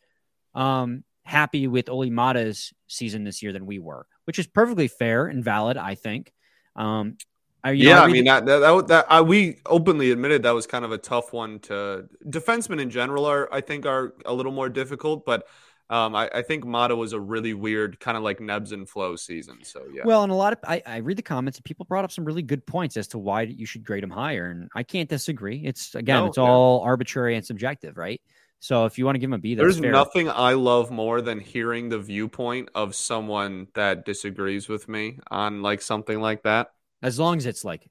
um, 0.54 1.02
happy 1.30 1.66
with 1.66 1.88
Olli 1.88 2.10
Maatta's 2.10 2.72
season 2.88 3.24
this 3.24 3.42
year 3.42 3.52
than 3.52 3.64
we 3.64 3.78
were 3.78 4.06
which 4.30 4.38
is 4.38 4.46
perfectly 4.46 4.86
fair 4.86 5.26
and 5.26 5.42
valid, 5.42 5.76
I 5.76 5.96
think. 5.96 6.32
Um, 6.76 7.16
I, 7.64 7.72
you 7.72 7.86
know, 7.86 7.90
yeah, 7.90 8.00
I, 8.00 8.06
mean 8.06 8.24
that 8.26 8.46
that, 8.46 8.60
that, 8.60 8.86
that 8.86 9.06
I, 9.08 9.22
we 9.22 9.56
openly 9.66 10.12
admitted 10.12 10.44
that 10.44 10.52
was 10.52 10.68
kind 10.68 10.84
of 10.84 10.92
a 10.92 10.98
tough 10.98 11.32
one 11.32 11.58
to 11.62 12.06
defensemen 12.24 12.80
in 12.80 12.90
general 12.90 13.24
are 13.24 13.52
I 13.52 13.60
think 13.60 13.86
are 13.86 14.14
a 14.24 14.32
little 14.32 14.52
more 14.52 14.68
difficult, 14.68 15.26
but 15.26 15.48
um, 15.90 16.14
I, 16.14 16.30
I 16.32 16.42
think 16.42 16.64
Maatta 16.64 16.94
was 16.94 17.12
a 17.12 17.18
really 17.18 17.54
weird 17.54 17.98
kind 17.98 18.16
of 18.16 18.22
like 18.22 18.38
Nebs 18.38 18.70
and 18.70 18.88
Flow 18.88 19.16
season. 19.16 19.64
So 19.64 19.82
yeah, 19.92 20.02
Well, 20.04 20.22
and 20.22 20.30
a 20.30 20.36
lot 20.36 20.52
of 20.52 20.60
I, 20.62 20.80
I 20.86 20.96
read 20.98 21.18
the 21.18 21.22
comments 21.22 21.58
and 21.58 21.64
people 21.64 21.86
brought 21.86 22.04
up 22.04 22.12
some 22.12 22.24
really 22.24 22.42
good 22.42 22.64
points 22.64 22.96
as 22.96 23.08
to 23.08 23.18
why 23.18 23.42
you 23.42 23.66
should 23.66 23.82
grade 23.82 24.04
him 24.04 24.10
higher, 24.10 24.48
and 24.48 24.70
I 24.76 24.84
can't 24.84 25.08
disagree. 25.08 25.60
It's 25.64 25.96
again, 25.96 26.20
No, 26.20 26.26
it's 26.26 26.38
yeah. 26.38 26.44
all 26.44 26.82
arbitrary 26.82 27.34
and 27.34 27.44
subjective, 27.44 27.96
right? 27.96 28.20
So 28.60 28.84
if 28.84 28.98
you 28.98 29.04
want 29.06 29.14
to 29.16 29.18
give 29.18 29.28
him 29.30 29.34
a 29.34 29.38
B, 29.38 29.54
that's 29.54 29.64
there's 29.64 29.78
fair. 29.80 29.90
nothing 29.90 30.28
I 30.28 30.52
love 30.52 30.90
more 30.90 31.20
than 31.22 31.40
hearing 31.40 31.88
the 31.88 31.98
viewpoint 31.98 32.68
of 32.74 32.94
someone 32.94 33.68
that 33.74 34.04
disagrees 34.04 34.68
with 34.68 34.88
me 34.88 35.18
on 35.30 35.62
like 35.62 35.80
something 35.82 36.20
like 36.20 36.42
that. 36.44 36.68
as 37.02 37.18
long 37.18 37.38
as 37.38 37.46
it's 37.46 37.64
like 37.64 37.88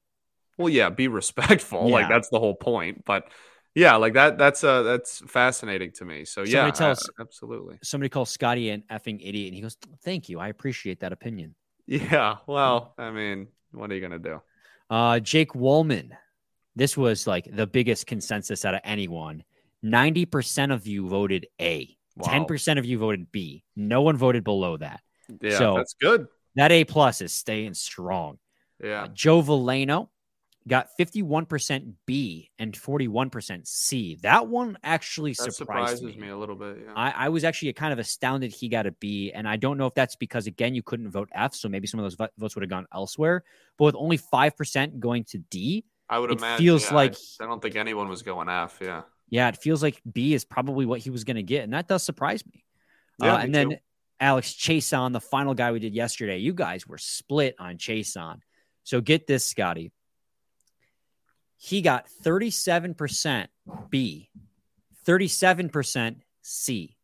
Well, 0.57 0.69
yeah, 0.69 0.89
be 0.89 1.07
respectful. 1.07 1.89
Like 1.89 2.07
that's 2.09 2.29
the 2.29 2.39
whole 2.39 2.55
point. 2.55 3.03
But 3.05 3.25
yeah, 3.75 3.95
like 3.95 4.13
that 4.13 4.37
that's 4.37 4.63
uh 4.63 4.83
that's 4.83 5.19
fascinating 5.27 5.91
to 5.93 6.05
me. 6.05 6.25
So 6.25 6.41
yeah, 6.41 6.71
Somebody 6.71 6.77
tell 6.77 6.91
I- 6.91 7.21
absolutely. 7.21 7.79
somebody 7.81 8.09
calls 8.09 8.29
Scotty 8.29 8.69
an 8.69 8.83
effing 8.91 9.19
idiot, 9.27 9.47
and 9.47 9.55
he 9.55 9.61
goes, 9.61 9.77
"Thank 10.03 10.29
you, 10.29 10.39
I 10.39 10.49
appreciate 10.49 10.99
that 11.01 11.13
opinion." 11.13 11.55
Yeah, 11.87 12.37
well, 12.45 12.93
I 12.99 13.09
mean, 13.09 13.47
what 13.71 13.91
are 13.91 13.95
you 13.95 14.01
gonna 14.01 14.19
do? 14.19 14.41
Uh, 14.91 15.19
Jake 15.19 15.53
Walman, 15.53 16.11
this 16.75 16.95
was 16.95 17.25
like 17.25 17.47
the 17.51 17.65
biggest 17.65 18.05
consensus 18.05 18.63
out 18.65 18.75
of 18.75 18.81
anyone. 18.83 19.43
Ninety 19.81 20.25
percent 20.25 20.71
of 20.71 20.85
you 20.87 21.07
voted 21.07 21.47
A. 21.61 21.95
10% 22.19 22.77
of 22.77 22.83
you 22.85 22.97
voted 22.97 23.31
B. 23.31 23.63
No 23.77 24.01
one 24.01 24.17
voted 24.17 24.43
below 24.43 24.75
that. 24.75 24.99
Yeah, 25.41 25.57
So- 25.57 25.75
that's 25.75 25.93
good. 26.01 26.27
That 26.55 26.71
A 26.71 26.83
plus 26.83 27.21
is 27.21 27.31
staying 27.33 27.75
strong. 27.75 28.39
Yeah. 28.83 29.03
Uh, 29.03 29.07
Joe 29.09 29.41
Veleno 29.41 30.09
got 30.67 30.89
51% 30.99 31.93
B 32.05 32.49
and 32.59 32.73
41% 32.73 33.65
C. 33.67 34.17
That 34.23 34.47
one 34.47 34.77
actually 34.83 35.31
That 35.31 35.53
surprised 35.53 35.99
surprises 35.99 36.15
me. 36.17 36.23
me. 36.23 36.29
a 36.29 36.37
little 36.37 36.55
bit. 36.55 36.79
Yeah. 36.85 36.93
I, 36.95 37.11
I 37.11 37.29
was 37.29 37.45
actually 37.45 37.71
kind 37.73 37.93
of 37.93 37.99
astounded 37.99 38.51
he 38.51 38.67
got 38.67 38.85
a 38.85 38.91
B, 38.91 39.31
and 39.31 39.47
I 39.47 39.55
don't 39.55 39.77
know 39.77 39.85
if 39.85 39.93
that's 39.93 40.15
because 40.17 40.47
again 40.47 40.75
you 40.75 40.83
couldn't 40.83 41.09
vote 41.11 41.29
F, 41.33 41.55
so 41.55 41.69
maybe 41.69 41.87
some 41.87 41.99
of 42.01 42.03
those 42.03 42.15
vo- 42.15 42.27
votes 42.37 42.55
would 42.55 42.63
have 42.63 42.69
gone 42.69 42.87
elsewhere. 42.93 43.43
But 43.77 43.85
with 43.85 43.95
only 43.95 44.17
five 44.17 44.57
percent 44.57 44.99
going 44.99 45.23
to 45.25 45.37
D, 45.37 45.85
I 46.09 46.19
would 46.19 46.31
it 46.31 46.39
imagine. 46.39 46.65
feels 46.65 46.89
yeah, 46.89 46.95
like- 46.95 47.15
I, 47.39 47.45
I 47.45 47.47
don't 47.47 47.61
think 47.61 47.75
anyone 47.77 48.09
was 48.09 48.23
going 48.23 48.49
F. 48.49 48.79
Yeah. 48.81 49.03
Yeah, 49.29 49.47
it 49.49 49.57
feels 49.57 49.83
like 49.83 50.01
B 50.11 50.33
is 50.33 50.43
probably 50.45 50.85
what 50.85 50.99
he 50.99 51.09
was 51.09 51.23
going 51.23 51.35
to 51.37 51.43
get, 51.43 51.63
and 51.63 51.73
that 51.73 51.87
does 51.87 52.03
surprise 52.03 52.45
me. 52.45 52.63
Yeah, 53.21 53.33
uh, 53.35 53.37
me 53.39 53.43
and 53.45 53.55
then 53.55 53.69
too. 53.71 53.75
Alex 54.19 54.53
Chiasson, 54.53 55.13
the 55.13 55.21
final 55.21 55.53
guy 55.53 55.71
we 55.71 55.79
did 55.79 55.93
yesterday, 55.93 56.37
you 56.37 56.53
guys 56.53 56.87
were 56.87 56.97
split 56.97 57.55
on 57.59 57.77
Chiasson. 57.77 58.39
So 58.83 59.01
get 59.01 59.27
this, 59.27 59.45
Scotty. 59.45 59.91
He 61.57 61.81
got 61.81 62.07
37% 62.23 63.47
B, 63.89 64.29
37% 65.05 66.15
C, 66.41 66.97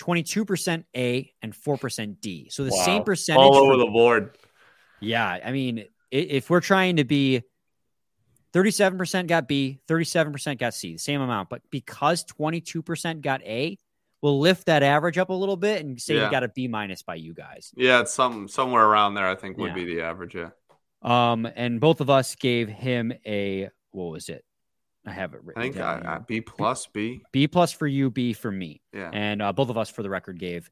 22% 0.00 0.84
A, 0.94 1.32
and 1.42 1.52
4% 1.54 2.20
D. 2.20 2.48
So 2.50 2.64
the 2.64 2.70
same 2.70 2.98
Wow. 2.98 3.04
percentage. 3.04 3.40
All 3.42 3.54
for- 3.54 3.72
over 3.72 3.76
the 3.76 3.90
board. 3.90 4.38
yeah, 5.00 5.40
I 5.44 5.50
mean, 5.52 5.84
if 6.10 6.48
we're 6.50 6.60
trying 6.60 6.96
to 6.96 7.04
be 7.04 7.42
37% 8.56 9.26
got 9.26 9.46
B, 9.46 9.78
37% 9.86 10.58
got 10.58 10.72
C, 10.74 10.92
the 10.94 10.98
same 10.98 11.20
amount, 11.20 11.50
but 11.50 11.60
because 11.70 12.24
22% 12.24 13.20
got 13.20 13.42
A, 13.42 13.78
we'll 14.22 14.40
lift 14.40 14.66
that 14.66 14.82
average 14.82 15.18
up 15.18 15.28
a 15.28 15.34
little 15.34 15.56
bit 15.58 15.84
and 15.84 16.00
say 16.00 16.16
Yeah. 16.16 16.24
we 16.26 16.30
got 16.30 16.42
a 16.42 16.48
B 16.48 16.66
minus 16.66 17.02
by 17.02 17.16
you 17.16 17.34
guys. 17.34 17.72
Yeah, 17.76 18.00
it's 18.00 18.14
some 18.14 18.48
somewhere 18.48 18.84
around 18.86 19.14
there. 19.14 19.26
I 19.28 19.34
think 19.34 19.58
would 19.58 19.68
Yeah. 19.68 19.74
be 19.74 19.84
the 19.84 20.00
average. 20.02 20.34
Yeah. 20.34 20.50
Um, 21.02 21.46
and 21.54 21.80
both 21.80 22.00
of 22.00 22.08
us 22.08 22.34
gave 22.34 22.68
him 22.68 23.12
a 23.26 23.68
what 23.90 24.10
was 24.12 24.28
it? 24.30 24.42
I 25.06 25.12
have 25.12 25.34
it 25.34 25.40
I 25.42 25.46
written 25.46 25.62
think 25.62 25.76
down. 25.76 26.06
I, 26.06 26.16
I. 26.16 26.18
B 26.18 26.40
plus 26.40 26.86
B. 26.86 27.22
B 27.32 27.46
plus 27.48 27.72
for 27.72 27.86
you, 27.86 28.10
B 28.10 28.32
for 28.32 28.50
me, 28.50 28.80
Yeah. 28.92 29.10
and 29.12 29.40
uh, 29.42 29.52
both 29.52 29.68
of 29.68 29.76
us, 29.78 29.88
for 29.90 30.02
the 30.02 30.10
record, 30.10 30.38
gave 30.38 30.70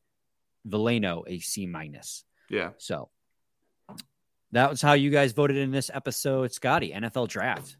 Veleno 0.66 1.22
a 1.26 1.38
C 1.38 1.66
minus. 1.66 2.24
Yeah. 2.50 2.70
So 2.78 3.10
that 4.54 4.70
was 4.70 4.80
how 4.82 4.92
you 4.94 5.10
guys 5.10 5.32
voted 5.32 5.56
in 5.56 5.70
this 5.70 5.90
episode, 5.92 6.52
Scotty. 6.52 6.92
NFL 6.92 7.28
draft. 7.28 7.76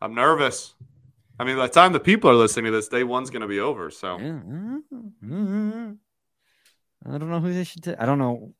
I'm 0.00 0.14
nervous. 0.14 0.74
I 1.38 1.44
mean, 1.44 1.56
by 1.56 1.66
the 1.66 1.72
time 1.72 1.92
the 1.92 2.00
people 2.00 2.30
are 2.30 2.34
listening 2.34 2.66
to 2.66 2.70
this, 2.70 2.88
day 2.88 3.02
one's 3.04 3.30
going 3.30 3.42
to 3.42 3.48
be 3.48 3.58
over. 3.60 3.90
So 3.90 4.18
Yeah. 4.18 4.38
Mhm. 5.24 5.98
I 7.06 7.18
don't 7.18 7.28
know 7.30 7.40
who 7.40 7.52
they 7.52 7.64
should 7.64 7.82
take. 7.82 7.96
I 7.98 8.06
don't 8.06 8.18
know. 8.18 8.54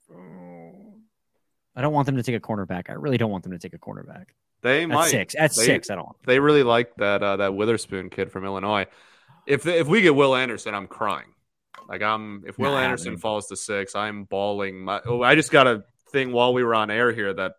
I 1.76 1.82
don't 1.82 1.92
want 1.92 2.06
them 2.06 2.16
to 2.16 2.22
take 2.22 2.34
a 2.36 2.40
cornerback. 2.40 2.88
I 2.90 2.94
really 2.94 3.18
don't 3.18 3.30
want 3.30 3.42
them 3.42 3.52
to 3.52 3.58
take 3.58 3.74
a 3.74 3.78
cornerback. 3.78 4.26
they 4.62 4.84
At 4.84 4.88
might. 4.88 5.08
six. 5.08 5.34
At 5.34 5.50
They- 5.54 5.64
six, 5.64 5.90
I 5.90 5.94
don't 5.96 6.04
want. 6.06 6.22
They 6.24 6.38
really 6.40 6.62
like 6.62 6.94
that 6.96 7.22
uh, 7.22 7.36
that 7.36 7.54
Witherspoon 7.54 8.08
kid 8.10 8.32
from 8.32 8.44
Illinois. 8.46 8.86
If 9.46 9.62
they, 9.62 9.78
if 9.78 9.86
we 9.86 10.00
get 10.00 10.14
Will 10.14 10.34
Anderson, 10.34 10.74
I'm 10.74 10.86
crying. 10.86 11.28
Like 11.88 12.00
I'm 12.02 12.44
if 12.46 12.58
Will 12.58 12.70
Nah, 12.72 12.78
Anderson 12.78 13.12
dude. 13.14 13.20
falls 13.20 13.48
to 13.48 13.56
six, 13.56 13.94
I'm 13.94 14.24
bawling. 14.24 14.82
My, 14.84 15.02
oh, 15.04 15.22
I 15.22 15.34
just 15.34 15.50
got 15.50 15.66
a 15.66 15.84
thing 16.14 16.32
while 16.32 16.54
we 16.54 16.64
were 16.64 16.74
on 16.74 16.90
air 16.90 17.12
here 17.12 17.34
that 17.34 17.56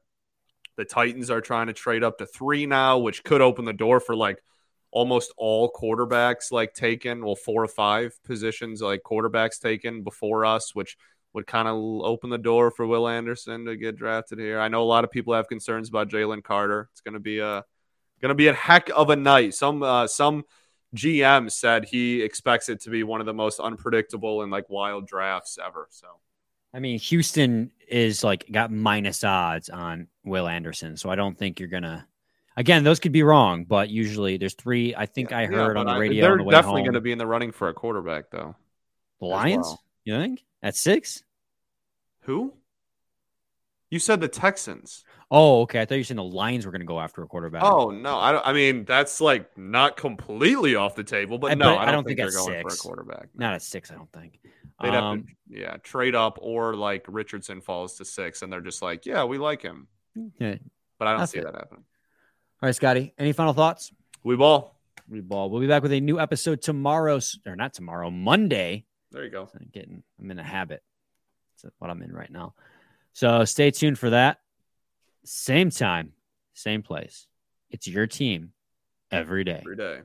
the 0.78 0.86
Titans 0.86 1.30
are 1.30 1.42
trying 1.42 1.68
to 1.68 1.74
trade 1.74 2.04
up 2.04 2.18
to 2.18 2.26
three 2.26 2.66
now, 2.66 2.98
which 2.98 3.24
could 3.24 3.42
open 3.42 3.66
the 3.66 3.74
door 3.74 4.00
for 4.00 4.16
like 4.16 4.42
almost 4.92 5.34
all 5.38 5.72
quarterbacks 5.72 6.52
like 6.52 6.74
taken. 6.74 7.24
Well, 7.24 7.36
four 7.36 7.64
or 7.64 7.68
five 7.68 8.18
positions 8.24 8.82
like 8.82 9.04
quarterbacks 9.04 9.60
taken 9.60 10.04
before 10.04 10.46
us, 10.46 10.74
which 10.74 10.98
would 11.34 11.46
kind 11.46 11.68
of 11.68 11.76
open 11.76 12.30
the 12.30 12.38
door 12.38 12.72
for 12.72 12.88
Will 12.88 13.08
Anderson 13.08 13.66
to 13.66 13.76
get 13.76 13.98
drafted 13.98 14.40
here. 14.40 14.60
I 14.60 14.70
know 14.70 14.82
a 14.82 14.86
lot 14.86 15.04
of 15.04 15.12
people 15.12 15.34
have 15.34 15.50
concerns 15.50 15.90
about 15.90 16.10
Jalen 16.10 16.44
Carter. 16.44 16.90
It's 16.94 17.02
going 17.02 17.14
to 17.14 17.20
be 17.20 17.40
a 17.40 17.64
going 18.22 18.30
to 18.30 18.36
be 18.36 18.48
a 18.48 18.54
heck 18.54 18.90
of 18.96 19.10
a 19.10 19.16
night. 19.16 19.54
Some 19.54 19.84
uh, 19.84 20.08
some 20.08 20.46
GM 20.96 21.52
said 21.52 21.86
he 21.86 22.22
expects 22.22 22.70
it 22.70 22.82
to 22.82 22.90
be 22.90 23.04
one 23.04 23.20
of 23.20 23.26
the 23.26 23.34
most 23.34 23.60
unpredictable 23.60 24.42
and 24.42 24.52
like 24.52 24.70
wild 24.70 25.08
drafts 25.08 25.60
ever. 25.64 25.88
So 25.92 26.08
I 26.76 26.80
mean, 26.80 27.00
Houston 27.00 27.72
is 27.88 28.24
like 28.24 28.46
got 28.52 28.72
minus 28.72 29.24
odds 29.24 29.70
on 29.70 30.08
Will 30.26 30.48
Anderson, 30.48 30.98
so 30.98 31.10
I 31.10 31.16
don't 31.16 31.38
think 31.38 31.60
you're 31.60 31.70
gonna. 31.70 32.06
Again, 32.58 32.84
those 32.84 33.00
could 33.00 33.12
be 33.12 33.24
wrong, 33.24 33.64
but 33.66 33.90
usually 33.90 34.38
there's 34.38 34.54
three. 34.56 34.94
I 34.96 35.06
think 35.06 35.32
I 35.32 35.42
Yeah, 35.44 35.48
heard 35.48 35.78
on 35.78 35.86
but 35.86 35.92
the 35.92 35.96
I- 35.96 36.00
radio 36.00 36.22
they're 36.24 36.32
on 36.34 36.38
the 36.40 36.44
way 36.44 36.52
definitely 36.54 36.82
going 36.84 36.94
to 36.94 37.02
be 37.02 37.12
in 37.12 37.18
the 37.18 37.28
running 37.28 37.52
for 37.52 37.70
a 37.70 37.74
quarterback, 37.74 38.30
though. 38.32 38.56
the 39.20 39.26
Lions. 39.26 39.66
well. 39.68 39.84
You 40.06 40.18
think 40.18 40.44
at 40.64 40.76
six? 40.76 41.24
Who? 42.22 42.54
You 43.90 44.00
said 44.00 44.20
the 44.20 44.28
Texans. 44.28 45.04
Oh, 45.32 45.62
okay. 45.62 45.82
I 45.82 45.86
thought 45.86 45.96
you 45.96 46.02
were 46.02 46.06
saying 46.06 46.18
the 46.18 46.24
Lions 46.24 46.66
were 46.66 46.72
going 46.72 46.82
to 46.82 46.86
go 46.88 47.00
after 47.00 47.24
a 47.24 47.28
quarterback. 47.28 47.64
Oh 47.64 47.90
no, 47.92 48.18
I 48.18 48.32
don't. 48.32 48.46
I 48.46 48.54
mean, 48.54 48.86
that's 48.86 49.20
like 49.22 49.58
not 49.58 49.98
completely 49.98 50.76
off 50.76 50.96
the 50.96 51.04
table, 51.04 51.38
but 51.38 51.52
I- 51.52 51.56
no, 51.56 51.66
but 51.76 51.78
I 51.80 51.82
I 51.82 51.86
don't, 51.86 51.94
don't 51.96 52.04
think, 52.06 52.20
think 52.20 52.32
they're 52.32 52.40
going 52.46 52.62
for 52.62 52.68
a 52.68 52.72
six. 52.72 52.82
quarterback. 52.82 53.30
not 53.36 53.54
at 53.54 53.62
six. 53.62 53.92
I 53.92 53.96
don't 53.96 54.12
think. 54.12 54.40
They'd 54.82 54.92
have 54.94 55.04
Um, 55.04 55.24
to, 55.24 55.60
yeah, 55.62 55.78
trade 55.78 56.16
up 56.16 56.38
or 56.42 56.76
like 56.76 57.06
Richardson 57.08 57.62
falls 57.62 57.96
to 57.98 58.06
six, 58.06 58.42
and 58.42 58.52
they're 58.52 58.60
just 58.62 58.82
like, 58.82 59.06
yeah, 59.06 59.24
we 59.24 59.38
like 59.38 59.62
him, 59.62 59.88
yeah. 60.40 60.56
but 61.00 61.08
I 61.08 61.16
don't 61.18 61.28
see 61.28 61.40
it. 61.40 61.46
that 61.46 61.56
happening. 61.56 61.86
All 62.62 62.68
right, 62.68 62.76
Scotty. 62.76 63.14
Any 63.18 63.32
final 63.32 63.54
thoughts? 63.54 63.92
We 64.24 64.36
ball. 64.36 64.78
We 65.08 65.22
ball. 65.22 65.50
We'll 65.50 65.62
be 65.62 65.68
back 65.68 65.82
with 65.84 65.92
a 65.94 66.02
new 66.02 66.20
episode 66.20 66.62
tomorrow, 66.62 67.20
or 67.46 67.56
not 67.56 67.74
tomorrow, 67.74 68.10
Monday. 68.12 68.86
There 69.12 69.24
you 69.24 69.30
go. 69.32 69.48
I'm 69.54 69.70
getting. 69.72 70.04
I'm 70.20 70.30
in 70.32 70.40
a 70.40 70.44
habit. 70.44 70.84
That's 71.64 71.74
what 71.80 71.90
I'm 71.90 72.02
in 72.02 72.12
right 72.12 72.32
now. 72.32 72.54
So 73.16 73.46
stay 73.46 73.72
tuned 73.72 73.98
for 73.98 74.10
that. 74.10 74.40
Same 75.24 75.70
time, 75.70 76.12
same 76.54 76.84
place. 76.84 77.28
It's 77.70 77.88
your 77.88 78.08
team 78.08 78.52
every 79.10 79.46
day. 79.46 79.60
Every 79.62 79.78
day. 79.78 80.02